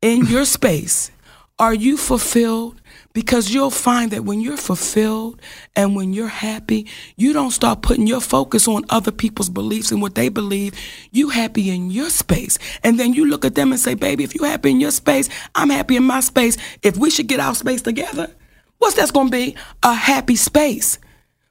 [0.00, 1.10] in your space,
[1.58, 2.80] are you fulfilled?
[3.16, 5.40] Because you'll find that when you're fulfilled
[5.74, 6.86] and when you're happy,
[7.16, 10.74] you don't start putting your focus on other people's beliefs and what they believe.
[11.12, 12.58] You happy in your space.
[12.84, 15.30] And then you look at them and say, baby, if you happy in your space,
[15.54, 16.58] I'm happy in my space.
[16.82, 18.30] If we should get our space together,
[18.76, 19.56] what's that's gonna be?
[19.82, 20.98] A happy space.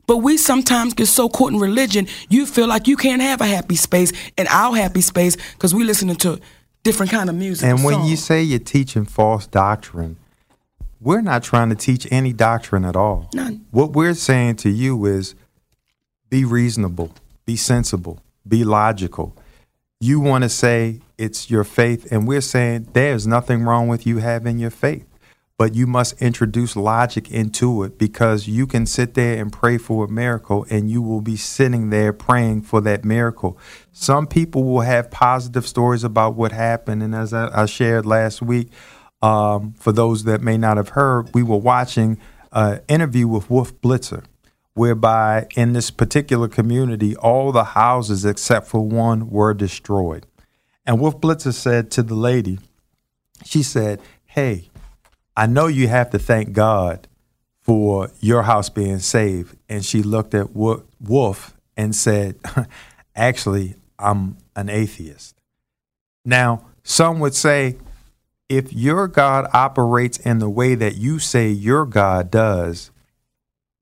[0.06, 3.48] But we sometimes get so caught in religion, you feel like you can't have a
[3.48, 6.40] happy space and our happy space because we listening to
[6.84, 7.68] different kind of music.
[7.68, 10.18] And when you say you're teaching false doctrine,
[11.00, 13.30] we're not trying to teach any doctrine at all.
[13.34, 13.66] None.
[13.72, 15.36] What we're saying to you is
[16.30, 17.12] be reasonable,
[17.46, 19.36] be sensible, be logical.
[20.00, 24.18] You want to say it's your faith, and we're saying there's nothing wrong with you
[24.18, 25.08] having your faith.
[25.58, 30.04] But you must introduce logic into it because you can sit there and pray for
[30.04, 33.58] a miracle, and you will be sitting there praying for that miracle.
[33.94, 38.42] Some people will have positive stories about what happened, and as I, I shared last
[38.42, 38.70] week,
[39.26, 42.20] um, for those that may not have heard, we were watching
[42.52, 44.24] an interview with Wolf Blitzer,
[44.76, 50.28] whereby in this particular community, all the houses except for one were destroyed.
[50.86, 52.60] And Wolf Blitzer said to the lady,
[53.44, 54.70] she said, Hey,
[55.36, 57.08] I know you have to thank God
[57.62, 59.58] for your house being saved.
[59.68, 62.36] And she looked at Wolf and said,
[63.16, 65.36] Actually, I'm an atheist.
[66.24, 67.78] Now, some would say,
[68.50, 72.92] if your God operates in the way that you say your God does,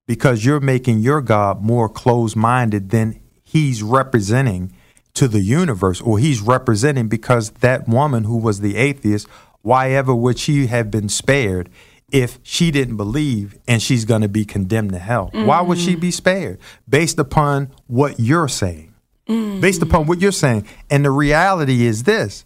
[0.08, 4.74] because you're making your God more closed minded than he's representing
[5.14, 9.28] to the universe, or he's representing because that woman who was the atheist,
[9.62, 11.70] why ever would she have been spared
[12.12, 15.30] if she didn't believe and she's going to be condemned to hell?
[15.34, 16.60] Why would she be spared?
[16.90, 18.94] Based upon what you're saying.
[19.28, 19.62] Mm.
[19.62, 20.68] Based upon what you're saying.
[20.90, 22.44] And the reality is this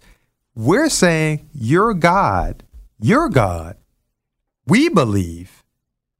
[0.57, 2.63] we're saying your God,
[2.99, 3.77] your God,
[4.65, 5.63] we believe,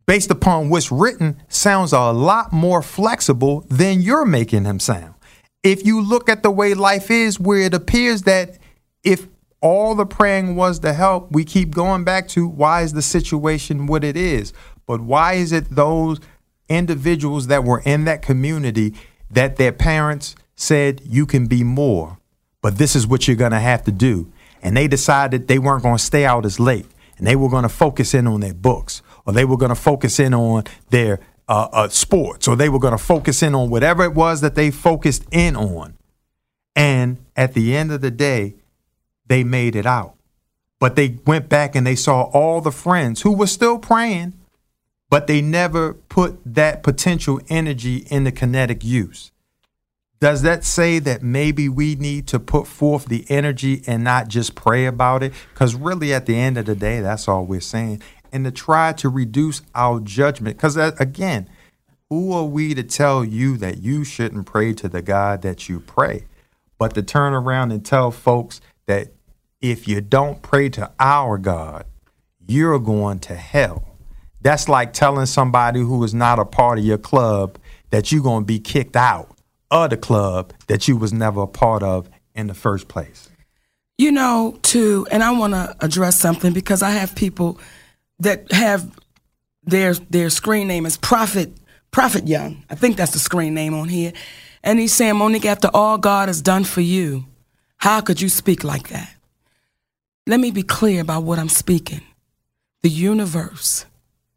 [0.06, 5.16] based upon what's written, sounds a lot more flexible than you're making him sound.
[5.64, 8.60] If you look at the way life is, where it appears that
[9.04, 9.28] if
[9.60, 13.88] all the praying was to help, we keep going back to why is the situation
[13.88, 14.54] what it is?
[14.86, 16.20] But why is it those
[16.70, 18.94] individuals that were in that community
[19.32, 22.17] that their parents said, you can be more,
[22.68, 24.30] but this is what you're going to have to do?
[24.62, 26.86] And they decided they weren't going to stay out as late
[27.18, 29.74] and they were going to focus in on their books or they were going to
[29.74, 33.70] focus in on their uh, uh, sports or they were going to focus in on
[33.70, 35.96] whatever it was that they focused in on.
[36.76, 38.56] And at the end of the day,
[39.28, 40.16] they made it out.
[40.78, 44.34] But they went back and they saw all the friends who were still praying,
[45.10, 49.32] but they never put that potential energy into kinetic use.
[50.20, 54.56] Does that say that maybe we need to put forth the energy and not just
[54.56, 55.32] pray about it?
[55.54, 58.02] Because really, at the end of the day, that's all we're saying.
[58.32, 60.58] And to try to reduce our judgment.
[60.58, 61.48] Because again,
[62.10, 65.80] who are we to tell you that you shouldn't pray to the God that you
[65.80, 66.26] pray?
[66.80, 69.10] But to turn around and tell folks that
[69.62, 71.86] if you don't pray to our God,
[72.48, 73.98] you're going to hell.
[74.42, 77.60] That's like telling somebody who is not a part of your club
[77.92, 79.37] that you're going to be kicked out
[79.72, 83.30] of the club that you was never a part of in the first place.
[83.98, 87.60] You know, too, and I want to address something because I have people
[88.20, 88.90] that have
[89.64, 91.52] their their screen name is Prophet
[91.92, 92.64] Prophet Young.
[92.70, 94.14] I think that's the screen name on here.
[94.64, 97.26] And he's saying, Monique, after all God has done for you,
[97.78, 99.10] how could you speak like that?
[100.28, 102.02] Let me be clear about what I'm speaking.
[102.84, 103.86] The universe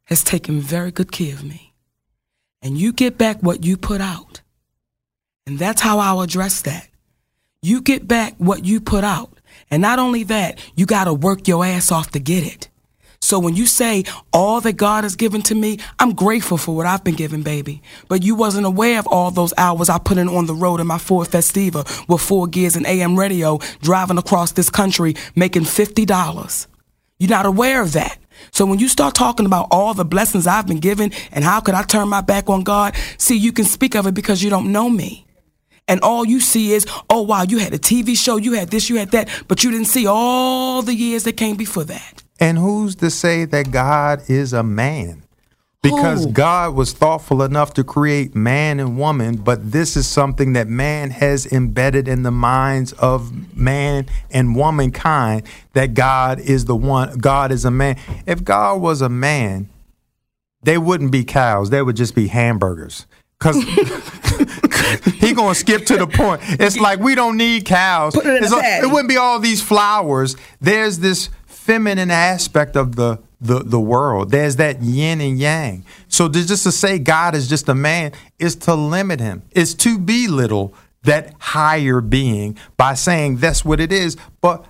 [0.05, 1.75] has taken very good care of me.
[2.63, 4.41] And you get back what you put out.
[5.51, 6.89] And that's how I'll address that.
[7.61, 9.41] You get back what you put out.
[9.69, 12.69] And not only that, you got to work your ass off to get it.
[13.21, 16.87] So when you say all that God has given to me, I'm grateful for what
[16.87, 17.83] I've been given, baby.
[18.07, 20.87] But you wasn't aware of all those hours I put in on the road in
[20.87, 26.69] my Ford Festiva with four gears and AM radio, driving across this country, making $50.
[27.19, 28.19] You're not aware of that.
[28.53, 31.75] So when you start talking about all the blessings I've been given and how could
[31.75, 34.71] I turn my back on God, see, you can speak of it because you don't
[34.71, 35.27] know me.
[35.91, 38.89] And all you see is, oh, wow, you had a TV show, you had this,
[38.89, 42.23] you had that, but you didn't see all the years that came before that.
[42.39, 45.25] And who's to say that God is a man?
[45.83, 46.31] Because Who?
[46.31, 51.11] God was thoughtful enough to create man and woman, but this is something that man
[51.11, 57.51] has embedded in the minds of man and womankind that God is the one, God
[57.51, 57.99] is a man.
[58.27, 59.69] If God was a man,
[60.63, 63.07] they wouldn't be cows, they would just be hamburgers.
[63.41, 63.57] Cause
[65.21, 66.41] he gonna skip to the point.
[66.45, 68.15] It's like we don't need cows.
[68.15, 70.37] Put it in a like- it wouldn't be all these flowers.
[70.61, 74.31] There's this feminine aspect of the the the world.
[74.31, 75.85] There's that yin and yang.
[76.09, 79.43] So to, just to say God is just a man is to limit him.
[79.53, 80.75] Is to belittle
[81.05, 84.17] that higher being by saying that's what it is.
[84.43, 84.67] But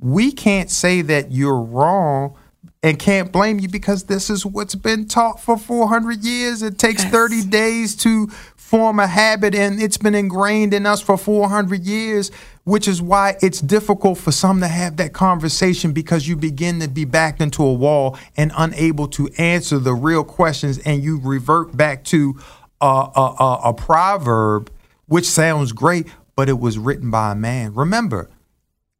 [0.00, 2.36] we can't say that you're wrong
[2.82, 6.62] and can't blame you because this is what's been taught for 400 years.
[6.62, 7.12] It takes Yes.
[7.12, 8.28] 30 days to
[8.72, 12.30] form a habit and it's been ingrained in us for 400 years,
[12.64, 16.88] which is why it's difficult for some to have that conversation because you begin to
[16.88, 21.76] be backed into a wall and unable to answer the real questions and you revert
[21.76, 22.34] back to
[22.80, 24.72] a, a, a, a proverb,
[25.04, 27.74] which sounds great, but it was written by a man.
[27.74, 28.30] Remember,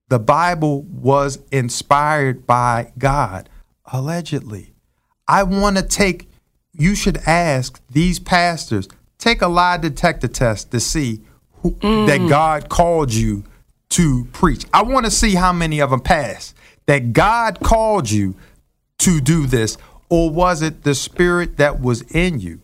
[0.09, 3.49] the Bible was inspired by God,
[3.91, 4.75] allegedly.
[5.27, 6.29] I want to take,
[6.75, 8.87] you should ask these pastors,
[9.23, 11.21] take a lie detector test to see
[11.63, 12.29] who, that mm.
[12.29, 13.45] God called you
[13.91, 14.65] to preach.
[14.75, 16.55] I want to see how many of them pass.
[16.87, 18.35] That God called you
[18.99, 19.79] to do this,
[20.11, 22.61] or was it the spirit that was in you?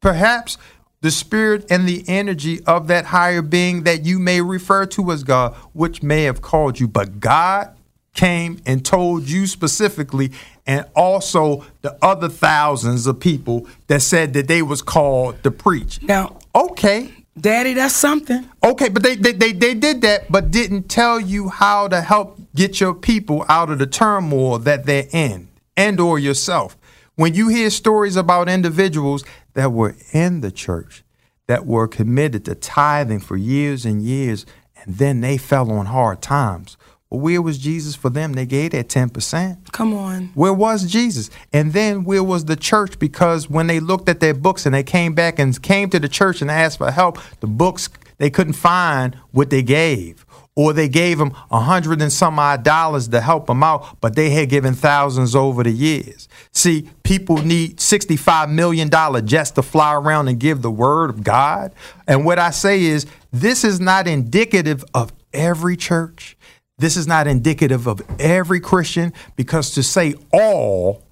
[0.00, 0.56] Perhaps
[1.02, 5.22] the spirit and the energy of that higher being that you may refer to as
[5.22, 7.76] God, which may have called you, but God
[8.18, 10.32] came and told you specifically
[10.66, 16.02] and also the other thousands of people that said that they was called to preach.
[16.02, 17.14] Now, Okay.
[17.40, 18.48] Daddy, that's something.
[18.64, 22.40] Okay, but they, they they they did that, but didn't tell you how to help
[22.56, 25.46] get your people out of the turmoil that they're in,
[25.76, 26.76] and or yourself.
[27.14, 31.04] When you hear stories about individuals that were in the church,
[31.46, 34.44] that were committed to tithing for years and years,
[34.82, 36.76] and then they fell on hard times.
[37.10, 38.34] Where was Jesus for them?
[38.34, 39.72] They gave that ten percent.
[39.72, 40.30] Come on.
[40.34, 41.30] Where was Jesus?
[41.52, 42.98] And then where was the church?
[42.98, 46.08] Because when they looked at their books and they came back and came to the
[46.08, 47.88] church and asked for help, the books
[48.18, 50.26] they couldn't find what they gave.
[50.54, 54.16] Or they gave them a hundred and some odd dollars to help them out, but
[54.16, 56.28] they had given thousands over the years.
[56.50, 58.90] See, people need $65 million
[59.24, 61.72] just to fly around and give the word of God.
[62.08, 66.36] And what I say is, this is not indicative of every church.
[66.78, 71.02] This is not indicative of every Christian because to say all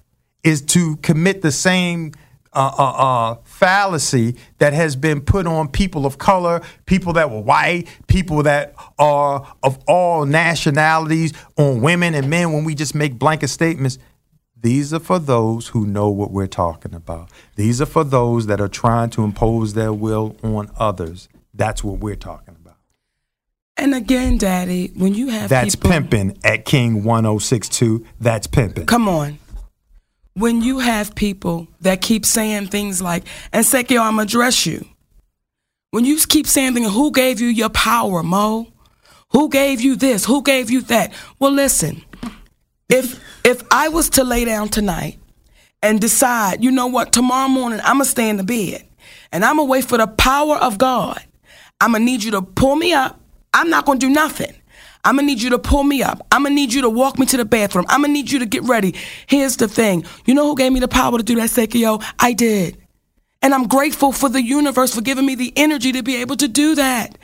[0.43, 2.13] is to commit the same
[2.53, 7.41] uh, uh, uh, fallacy that has been put on people of color, people that were
[7.41, 13.19] white, people that are of all nationalities, on women and men when we just make
[13.19, 13.99] blanket statements.
[14.59, 17.29] These are for those who know what we're talking about.
[17.57, 21.29] These are for those that are trying to impose their will on others.
[21.53, 22.56] That's what we're talking about.
[23.77, 28.05] And again, Daddy, when you have That's people, pimping at King 1062.
[28.19, 28.87] That's pimping.
[28.87, 29.37] Come on.
[30.33, 33.23] When you have people that keep saying things like,
[33.53, 34.85] and Sekio, I'm gonna address you.
[35.91, 38.67] When you keep saying things, who gave you your power, Mo?
[39.31, 40.25] Who gave you this?
[40.25, 41.13] Who gave you that?
[41.39, 42.03] Well, listen,
[42.89, 45.19] if if I was to lay down tonight
[45.81, 48.85] and decide, you know what, tomorrow morning I'm gonna stay in the bed
[49.31, 51.21] and I'm gonna wait for the power of God.
[51.79, 53.19] I'm gonna need you to pull me up.
[53.53, 54.53] I'm not gonna do nothing.
[55.03, 56.25] I'm gonna need you to pull me up.
[56.31, 57.85] I'm gonna need you to walk me to the bathroom.
[57.89, 58.93] I'm gonna need you to get ready.
[59.27, 60.05] Here's the thing.
[60.25, 62.03] You know who gave me the power to do that, Sekio?
[62.19, 62.77] I did.
[63.41, 66.47] And I'm grateful for the universe for giving me the energy to be able to
[66.47, 67.17] do that.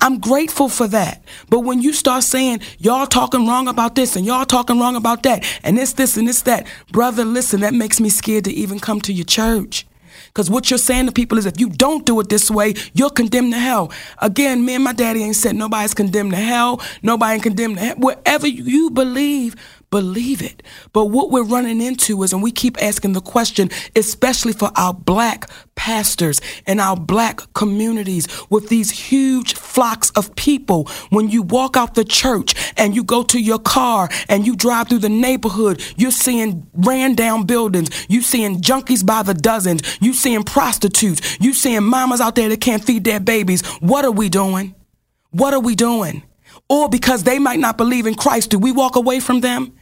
[0.00, 1.22] I'm grateful for that.
[1.48, 5.22] But when you start saying, y'all talking wrong about this and y'all talking wrong about
[5.22, 8.80] that, and this, this, and this, that, brother, listen, that makes me scared to even
[8.80, 9.86] come to your church.
[10.30, 13.10] Because what you're saying to people is if you don't do it this way, you're
[13.10, 13.92] condemned to hell.
[14.18, 17.96] Again, me and my daddy ain't said nobody's condemned to hell, nobody condemned to hell.
[17.96, 19.56] Whatever you believe,
[19.90, 20.62] believe it.
[20.92, 24.94] But what we're running into is, and we keep asking the question, especially for our
[24.94, 31.76] black pastors and our black communities with these huge flocks of people, when you walk
[31.76, 35.82] out the church and you go to your car and you drive through the neighborhood,
[35.96, 41.52] you're seeing ran down buildings, you seeing junkies by the dozens, you seeing prostitutes, you
[41.52, 43.66] seeing mamas out there that can't feed their babies.
[43.80, 44.74] What are we doing?
[45.30, 46.22] What are we doing?
[46.68, 49.72] Or because they might not believe in Christ, do we walk away from them?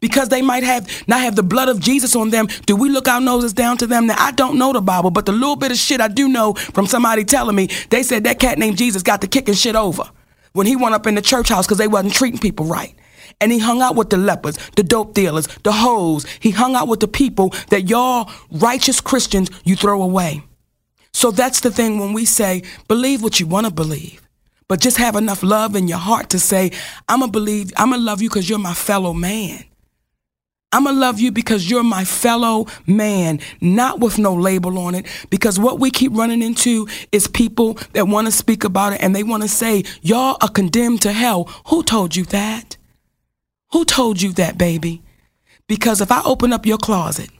[0.00, 3.08] Because they might have not have the blood of Jesus on them, do we look
[3.08, 4.06] our noses down to them?
[4.06, 6.54] Now I don't know the Bible, but the little bit of shit I do know
[6.54, 10.04] from somebody telling me, they said that cat named Jesus got the kicking shit over
[10.52, 12.94] when he went up in the church house because they wasn't treating people right.
[13.40, 16.26] And he hung out with the lepers, the dope dealers, the hoes.
[16.40, 20.42] He hung out with the people that y'all righteous Christians you throw away.
[21.12, 24.20] So that's the thing when we say, believe what you want to believe.
[24.66, 26.72] But just have enough love in your heart to say,
[27.08, 29.64] I'm to believe, I'm to love you because you're my fellow man.
[30.70, 34.94] I'm going to love you because you're my fellow man, not with no label on
[34.94, 35.06] it.
[35.30, 39.16] Because what we keep running into is people that want to speak about it and
[39.16, 41.44] they want to say, y'all are condemned to hell.
[41.68, 42.76] Who told you that?
[43.72, 45.02] Who told you that, baby?
[45.68, 47.30] Because if I open up your closet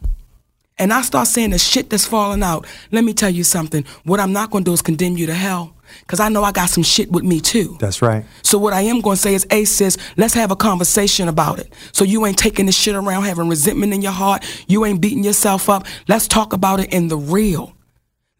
[0.78, 3.84] and I start saying the shit that's falling out, let me tell you something.
[4.04, 5.74] What I'm not going to do is condemn you to hell.
[6.00, 7.76] Because I know I got some shit with me too.
[7.80, 8.24] That's right.
[8.42, 11.58] So what I am going to say is, hey sis, let's have a conversation about
[11.58, 11.72] it.
[11.92, 14.44] So you ain't taking this shit around having resentment in your heart.
[14.68, 15.86] You ain't beating yourself up.
[16.08, 17.74] Let's talk about it in the real.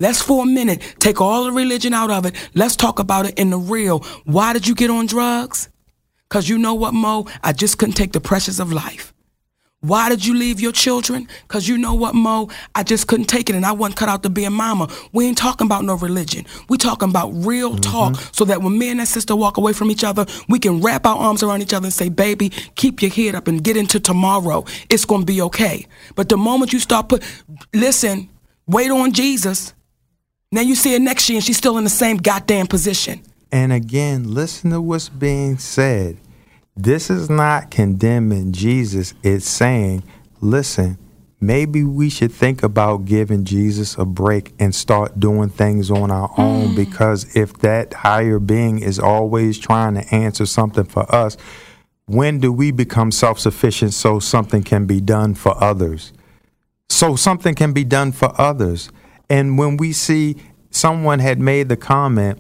[0.01, 2.35] Let's for a minute take all the religion out of it.
[2.55, 4.01] Let's talk about it in the real.
[4.25, 5.69] Why did you get on drugs?
[6.29, 7.27] Because you know what, Mo?
[7.43, 9.13] I just couldn't take the pressures of life.
[9.81, 11.29] Why did you leave your children?
[11.43, 12.49] Because you know what, Mo?
[12.75, 14.89] I just couldn't take it and I wasn't cut out to be a mama.
[15.13, 16.47] We ain't talking about no religion.
[16.69, 17.81] We talking about real mm-hmm.
[17.81, 20.81] talk so that when me and that sister walk away from each other, we can
[20.81, 23.77] wrap our arms around each other and say, baby, keep your head up and get
[23.77, 24.65] into tomorrow.
[24.91, 25.87] It's going to be okay.
[26.17, 27.23] But the moment you start put,
[27.73, 28.29] listen,
[28.67, 29.75] wait on Jesus.
[30.51, 33.23] Now you see her next year and she's still in the same goddamn position.
[33.53, 36.17] And again, listen to what's being said
[36.79, 39.13] this is not condemning Jesus.
[39.25, 40.05] It's saying,
[40.41, 40.97] listen,
[41.41, 46.31] maybe we should think about giving Jesus a break and start doing things on our
[46.39, 46.77] own mm.
[46.77, 51.37] because if that higher being is always trying to answer something for us,
[52.07, 56.13] when do we become self sufficient so something can be done for others?
[56.89, 58.89] So something can be done for others.
[59.29, 60.37] And when we see
[60.71, 62.39] someone had made the comment,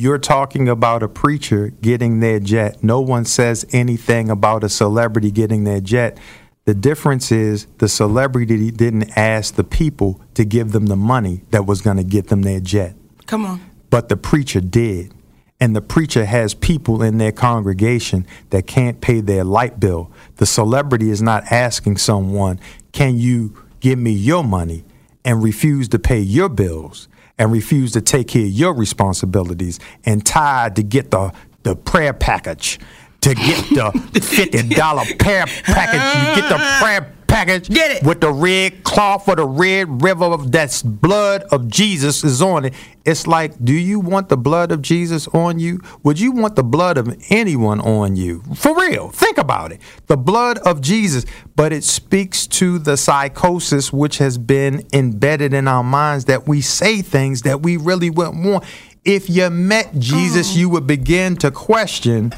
[0.00, 2.82] you're talking about a preacher getting their jet.
[2.82, 6.16] No one says anything about a celebrity getting their jet.
[6.64, 11.66] The difference is the celebrity didn't ask the people to give them the money that
[11.66, 12.94] was going to get them their jet.
[13.26, 13.60] Come on.
[13.90, 15.12] But the preacher did.
[15.60, 20.10] And the preacher has people in their congregation that can't pay their light bill.
[20.36, 22.58] The celebrity is not asking someone,
[22.92, 24.84] Can you give me your money?
[25.22, 27.06] and refuse to pay your bills
[27.40, 31.32] and refuse to take care of your responsibilities and tired to get the,
[31.62, 32.78] the prayer package,
[33.22, 38.02] to get the $50 prayer package, you get the prayer package Get it.
[38.02, 42.66] with the red cloth or the red river of that's blood of Jesus is on
[42.66, 42.74] it.
[43.04, 45.80] It's like, do you want the blood of Jesus on you?
[46.02, 48.42] Would you want the blood of anyone on you?
[48.54, 49.80] For real, think about it.
[50.06, 51.24] The blood of Jesus,
[51.56, 56.60] but it speaks to the psychosis which has been embedded in our minds that we
[56.60, 58.64] say things that we really wouldn't want.
[59.04, 60.58] If you met Jesus, oh.
[60.58, 62.34] you would begin to question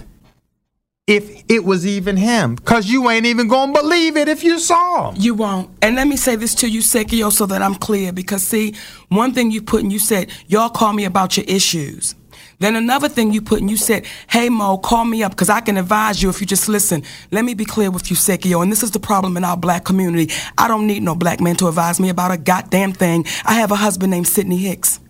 [1.08, 5.10] if it was even him because you ain't even gonna believe it if you saw
[5.10, 8.12] him you won't and let me say this to you sekio so that i'm clear
[8.12, 8.72] because see
[9.08, 12.14] one thing you put and you said y'all call me about your issues
[12.60, 15.60] then another thing you put and you said, hey Mo, call me up because I
[15.60, 17.02] can advise you if you just listen.
[17.32, 19.84] Let me be clear with you, Sekio, and this is the problem in our black
[19.84, 20.32] community.
[20.56, 23.26] I don't need no black man to advise me about a goddamn thing.
[23.44, 25.00] I have a husband named Sidney Hicks.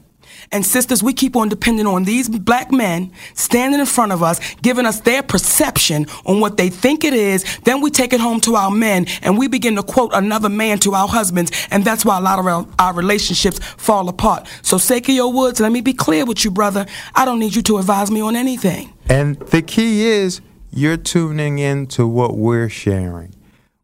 [0.52, 4.38] And sisters, we keep on depending on these black men standing in front of us,
[4.56, 7.44] giving us their perception on what they think it is.
[7.64, 10.78] Then we take it home to our men and we begin to quote another man
[10.80, 11.50] to our husbands.
[11.70, 14.46] And that's why a lot of our, our relationships fall apart.
[14.60, 16.86] So, Sekio Woods, let me be clear with you, brother.
[17.14, 18.92] I don't need you to advise me on anything.
[19.08, 20.40] And the key is
[20.70, 23.34] you're tuning in to what we're sharing.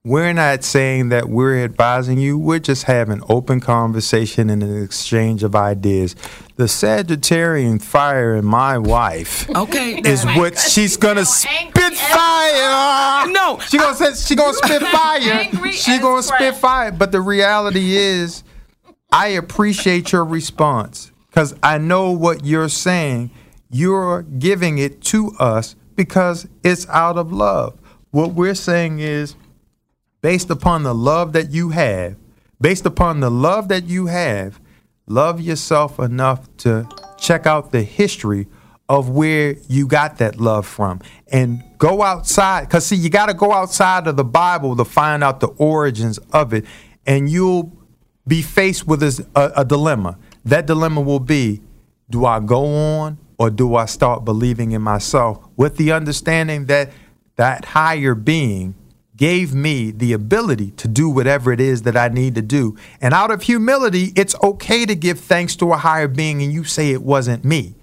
[0.05, 2.39] We're not saying that we're advising you.
[2.39, 6.15] We're just having open conversation and an exchange of ideas.
[6.57, 10.01] The Sagittarian fire in my wife Okay.
[10.05, 13.29] is what she's gonna spit fire.
[13.31, 15.73] No, she gonna say she gonna spit fire.
[15.73, 16.93] She gonna spit fire.
[16.93, 18.45] But the reality is,
[19.13, 23.31] I appreciate your response because I know what you're saying.
[23.71, 27.79] You're giving it to us because it's out of love.
[28.11, 29.35] What we're saying is,
[30.21, 32.17] based upon the love that you have,
[32.61, 34.61] based upon the love that you have,
[35.07, 36.89] love yourself enough to
[37.19, 38.47] check out the history
[38.89, 41.01] of where you got that love from.
[41.31, 45.23] And go outside because see you got to go outside of the bible to find
[45.23, 46.65] out the origins of it
[47.07, 47.77] and you'll
[48.27, 50.19] be faced with a, a dilemma.
[50.45, 51.63] That dilemma will be
[52.11, 56.91] do i go on or do i start believing in myself with the understanding that
[57.37, 58.75] that higher being
[59.19, 62.77] gave me the ability to do whatever it is that I need to do.
[63.01, 66.63] And out of humility, it's okay to give thanks to a higher being and you
[66.63, 67.75] say it wasn't me.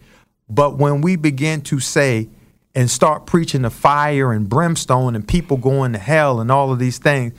[0.49, 2.29] But when we begin to say
[2.73, 6.79] and start preaching the fire and brimstone and people going to hell and all of
[6.79, 7.33] these things,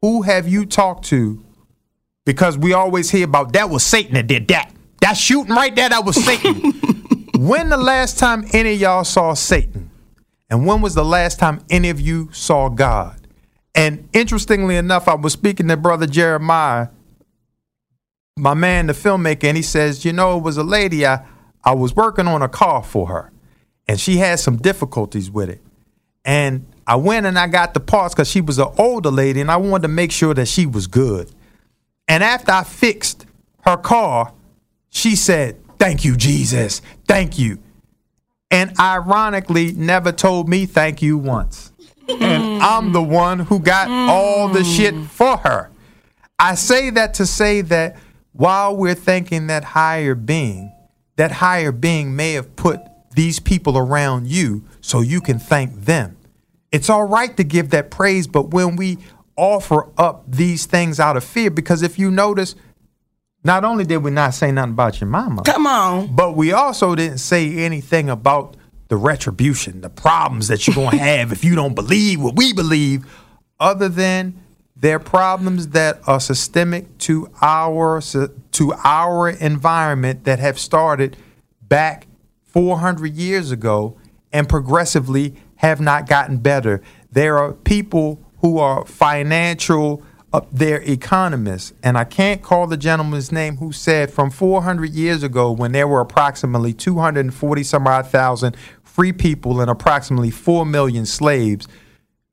[0.00, 1.44] who have you talked to?
[2.24, 4.72] Because we always hear about that was Satan that did that.
[5.00, 6.70] That shooting right there, that was Satan.
[7.36, 9.90] when the last time any of y'all saw Satan?
[10.52, 13.18] And when was the last time any of you saw God?
[13.74, 16.88] And interestingly enough, I was speaking to Brother Jeremiah,
[18.36, 21.24] my man, the filmmaker, and he says, You know, it was a lady, I,
[21.64, 23.32] I was working on a car for her,
[23.88, 25.62] and she had some difficulties with it.
[26.22, 29.50] And I went and I got the parts because she was an older lady, and
[29.50, 31.32] I wanted to make sure that she was good.
[32.06, 33.24] And after I fixed
[33.64, 34.34] her car,
[34.90, 36.82] she said, Thank you, Jesus.
[37.06, 37.58] Thank you
[38.52, 41.72] and ironically never told me thank you once.
[42.08, 42.60] And mm.
[42.60, 44.08] I'm the one who got mm.
[44.08, 45.70] all the shit for her.
[46.38, 47.96] I say that to say that
[48.32, 50.72] while we're thanking that higher being,
[51.16, 52.80] that higher being may have put
[53.14, 56.16] these people around you so you can thank them.
[56.70, 58.98] It's all right to give that praise, but when we
[59.36, 62.54] offer up these things out of fear, because if you notice,
[63.44, 66.14] not only did we not say nothing about your mama, come on.
[66.14, 68.56] but we also didn't say anything about
[68.88, 72.52] the retribution, the problems that you're going to have if you don't believe what we
[72.52, 73.06] believe,
[73.58, 74.34] other than
[74.76, 81.16] they're problems that are systemic to our to our environment that have started
[81.62, 82.06] back
[82.46, 83.96] 400 years ago
[84.32, 86.82] and progressively have not gotten better.
[87.10, 90.02] There are people who are financial
[90.32, 91.72] up their economists.
[91.82, 95.86] And I can't call the gentleman's name who said from 400 years ago, when there
[95.86, 101.68] were approximately 240 some odd thousand free people and approximately 4 million slaves,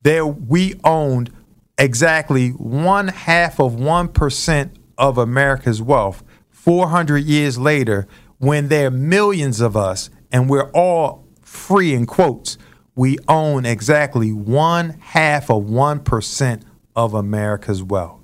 [0.02, 1.30] there we owned
[1.78, 6.22] exactly one half of 1% of America's wealth.
[6.50, 8.06] 400 years later,
[8.38, 12.58] when there are millions of us and we're all free in quotes,
[12.94, 16.62] we own exactly one half of 1%
[16.96, 18.20] of America's wealth.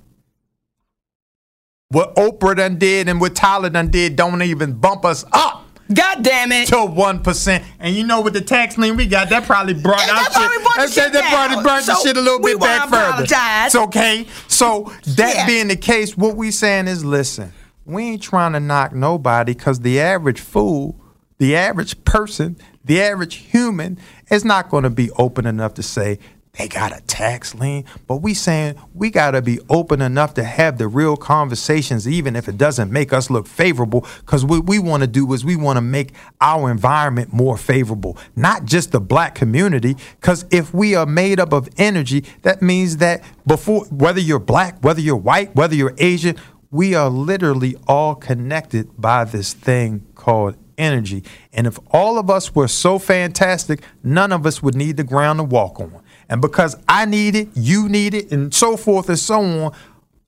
[1.89, 5.63] What Oprah done did and what Tyler done did don't even bump us up
[5.93, 6.67] God damn it.
[6.67, 7.63] to one percent.
[7.79, 10.31] And you know, with the tax lien we got, that probably brought Yeah, our that
[10.33, 10.63] probably shit.
[10.63, 13.23] brought the that, shit that probably brought the So, shit a little bit back further.
[13.65, 14.27] It's okay.
[14.49, 15.45] So that Yeah.
[15.47, 17.53] being the case, what we saying is, listen,
[17.85, 20.99] we ain't trying to knock nobody because the average fool,
[21.37, 23.97] the average person, the average human
[24.29, 26.19] is not going to be open enough to say
[26.57, 27.85] they got a tax lien.
[28.07, 32.35] But we saying we got to be open enough to have the real conversations, even
[32.35, 34.05] if it doesn't make us look favorable.
[34.19, 38.17] Because what we want to do is we want to make our environment more favorable,
[38.35, 39.95] not just the black community.
[40.19, 44.79] Because if we are made up of energy, that means that before, whether you're black,
[44.81, 46.37] whether you're white, whether you're Asian,
[46.71, 51.23] we are literally all connected by this thing called energy.
[51.53, 55.39] And if all of us were so fantastic, none of us would need the ground
[55.39, 56.01] to walk on.
[56.29, 59.73] And because I need it, you need it, and so forth and so on,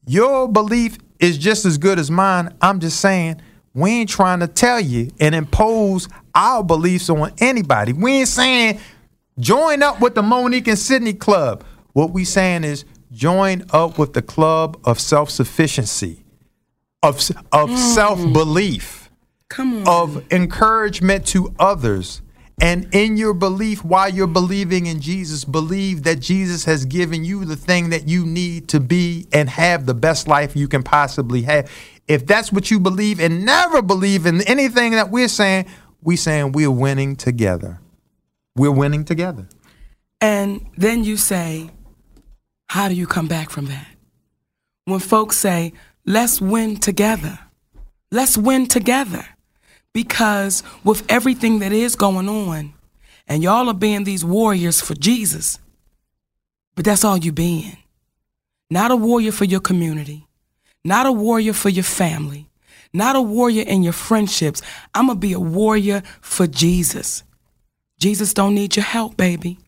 [0.06, 2.56] your belief is just as good as mine.
[2.62, 3.42] I'm just saying,
[3.74, 7.94] we ain't trying to tell you and impose our beliefs on anybody.
[7.94, 8.80] We ain't saying
[9.40, 11.64] join up with the Monique and Sidney Club.
[11.94, 16.24] What we saying is join up with the club of self-sufficiency,
[17.04, 17.16] of,
[17.52, 17.78] of mm.
[17.78, 19.10] self-belief
[19.50, 19.88] Come on.
[19.88, 22.22] of encouragement to others.
[22.62, 27.46] And in your belief, while you're believing in Jesus, believe that Jesus has given you
[27.46, 31.44] the thing that you need to be and have the best life you can possibly
[31.44, 31.72] have.
[32.08, 35.68] If that's what you believe and never believe in anything that we're saying,
[36.02, 37.80] we're saying we're winning together.
[38.60, 39.48] we're winning together.
[40.22, 41.72] And then you say,
[42.68, 43.88] how do you come back from that?
[44.86, 45.74] When folks say,
[46.06, 47.40] let's win together,
[48.12, 49.26] let's win together.
[49.94, 52.74] Because with everything that is going on,
[53.28, 55.60] and y'all are being these warriors for Jesus,
[56.76, 57.78] but that's all you being.
[58.70, 60.28] Not a warrior for your community,
[60.84, 62.50] not a warrior for your family,
[62.94, 64.62] not a warrior in your friendships.
[64.94, 67.24] I'm going to be a warrior for Jesus.
[68.00, 69.60] Jesus don't need your help, baby.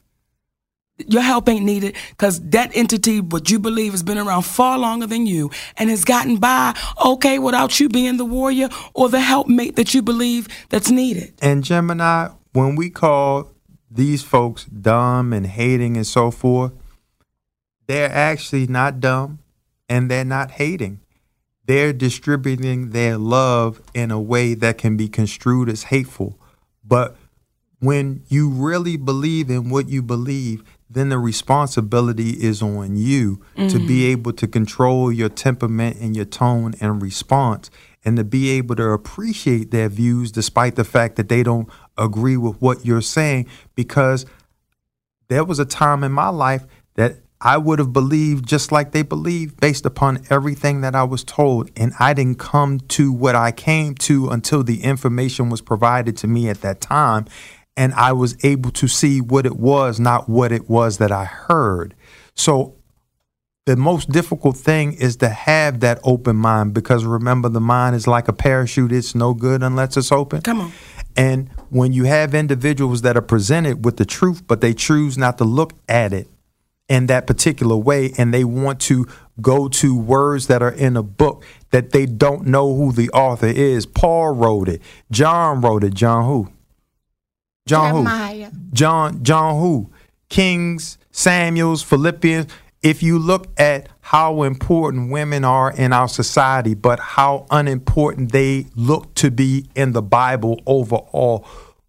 [1.08, 5.08] Your help ain't needed because that entity, what you believe, has been around far longer
[5.08, 6.76] than you and has gotten by
[7.06, 11.34] okay without you being the warrior or the helpmate that you believe that's needed.
[11.42, 13.52] And Gemini, when we call
[13.90, 16.72] these folks dumb and hating and so forth,
[17.88, 19.40] they're actually not dumb
[19.90, 21.02] and they're not hating.
[21.66, 26.40] They're distributing their love in a way that can be construed as hateful.
[26.84, 27.16] But
[27.80, 30.64] when you really believe in what you believe,
[30.94, 34.12] then the responsibility is on you to be mm-hmm.
[34.12, 37.70] able to control your temperament and your tone and response
[38.04, 42.38] and to be able to appreciate their views despite the fact that they don't agree
[42.38, 44.26] with what you're saying because
[45.30, 46.66] there was a time in my life
[46.96, 51.24] that I would have believed just like they believe based upon everything that I was
[51.24, 51.72] told.
[51.76, 56.28] And I didn't come to what I came to until the information was provided to
[56.28, 57.26] me at that time.
[57.78, 61.26] And I was able to see what it was, not what it was that I
[61.26, 61.96] heard.
[62.36, 62.76] So
[63.66, 68.08] the most difficult thing is to have that open mind because remember, the mind is
[68.08, 70.42] like a parachute, it's no good unless it's open.
[70.42, 70.72] Come on.
[71.16, 75.38] And when you have individuals that are presented with the truth, but they choose not
[75.38, 76.28] to look at it
[76.90, 79.08] in that particular way, and they want to
[79.40, 83.48] go to words that are in a book that they don't know who the author
[83.48, 83.86] is.
[83.86, 84.82] Paul wrote it.
[85.10, 85.94] John wrote it.
[85.94, 86.52] John who?
[87.72, 88.50] John Jeremiah.
[88.50, 88.58] who?
[88.74, 89.92] John John who?
[90.30, 92.48] Kings, Samuels, Philippians.
[92.82, 98.66] If you look at how important women are in our society, but how unimportant they
[98.76, 101.46] look to be in the Bible overall,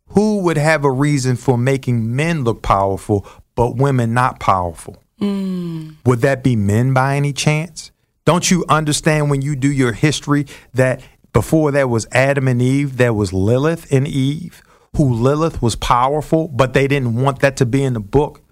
[0.09, 5.03] who would have a reason for making men look powerful, but women not powerful?
[5.19, 5.91] Hmm.
[6.05, 7.91] Would that be men by any chance?
[8.25, 11.01] Don't you understand when you do your history that
[11.33, 14.63] before there was Adam and Eve, there was Lilith and Eve,
[14.97, 18.43] who Lilith was powerful, but they didn't want that to be in the book?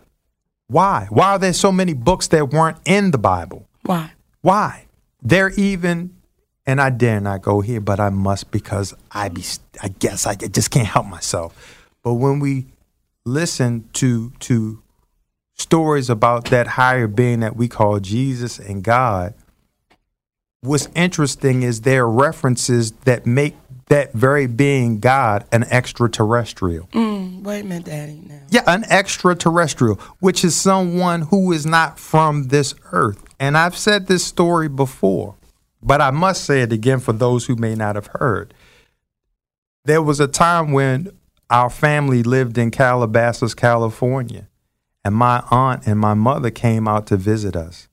[0.68, 1.07] Why?
[1.11, 3.68] Why are there so many books that weren't in the Bible?
[3.82, 4.12] Why?
[4.41, 4.86] Why?
[5.22, 6.16] They're even,
[6.64, 9.45] and I dare not go here, but I must because I be,
[9.82, 11.86] I guess I just can't help myself.
[12.03, 12.66] But when we
[13.24, 14.82] listen to to
[15.55, 19.34] stories about that higher being that we call Jesus and God,
[20.62, 23.57] what's interesting is there are references that make
[23.91, 26.86] that very being God an extraterrestrial.
[26.93, 28.22] Mm, wait a minute, Daddy.
[28.24, 28.41] Now.
[28.49, 33.22] Yeah, an extraterrestrial, which is someone who is not from this earth.
[33.41, 35.34] And I've said this story before,
[35.82, 38.55] but I must say it again for those who may not have heard.
[39.84, 41.11] There was a time when
[41.51, 44.49] our family lived in Calabasas, California,
[45.05, 47.88] and my aunt and my mother came out to visit us.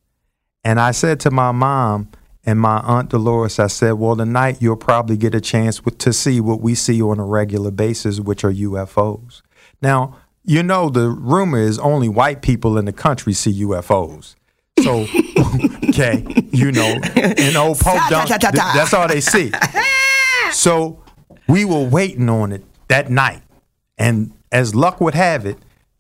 [0.64, 2.12] And I said to my mom
[2.48, 6.14] and my aunt Dolores, I said, Well, tonight you'll probably get a chance with, to
[6.14, 9.42] see what we see on a regular basis, which are UFOs.
[9.82, 14.36] Now, you know, the rumor is only white people in the country see UFOs.
[14.80, 15.02] So,
[15.90, 19.52] okay, you know, and old Pope John, th- that's all they see.
[20.54, 21.04] So
[21.50, 23.42] we were waiting on it that night.
[23.98, 25.58] And as luck would have it,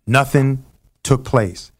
[0.08, 0.64] nothing
[1.04, 1.74] took place.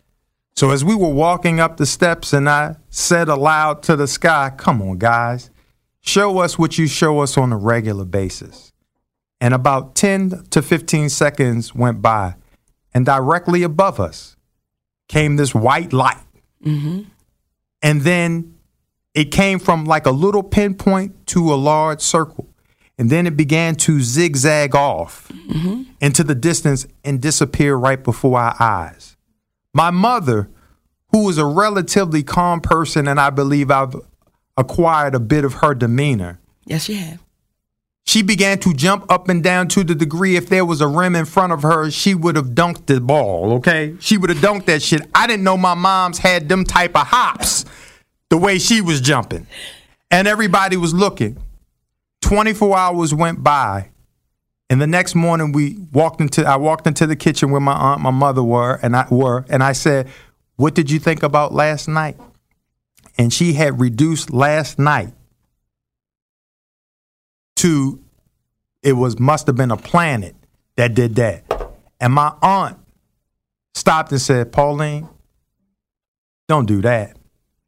[0.58, 4.52] So as we were walking up the steps, and I said aloud to the sky,
[4.58, 5.52] Come on, guys,
[6.02, 8.74] show us what you show us on a regular basis.
[9.40, 12.38] And about 10 to 15 seconds went by,
[12.92, 14.36] and directly above us
[15.08, 16.26] came this white light.
[16.66, 17.04] Mm-hmm.
[17.84, 18.56] And then
[19.14, 22.50] it came from like a little pinpoint to a large circle.
[22.98, 25.84] And then it began to zigzag off mm-hmm.
[26.02, 29.17] into the distance and disappear right before our eyes.
[29.78, 30.50] My mother,
[31.12, 33.96] who is a relatively calm person, and I believe I've
[34.58, 37.24] acquired a bit of her demeanor, Yes, you have.
[38.04, 41.16] she began to jump up and down to the degree if there was a rim
[41.16, 43.96] in front of her, she would have dunked the ball, okay?
[44.00, 45.04] She would have dunked that shit.
[45.14, 47.64] I didn't know my mom's had them type of hops
[48.32, 49.46] the way she was jumping.
[50.10, 51.38] And everybody was looking.
[52.24, 53.90] 24 hours went by.
[54.70, 58.02] And the next morning we walked into I walked into the kitchen where my aunt,
[58.02, 60.10] my mother were, and I were, and I said,
[60.58, 62.18] What did you think about last night?
[63.18, 65.14] And she had reduced last night
[67.58, 68.04] to
[68.84, 70.36] it was must have been a planet
[70.76, 71.44] that did that.
[72.00, 72.78] And my aunt
[73.74, 75.08] stopped and said, Pauline,
[76.48, 77.18] don't do that.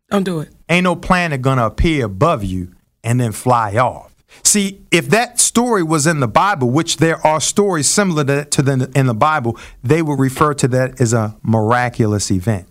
[0.09, 0.49] Don't do it.
[0.67, 2.73] Ain't no planet gonna appear above you
[3.03, 4.08] and then fly off.
[4.43, 8.89] See, if that story was in the Bible, which there are stories similar to, to
[8.95, 12.67] in the Bible, they would refer to that as a miraculous event.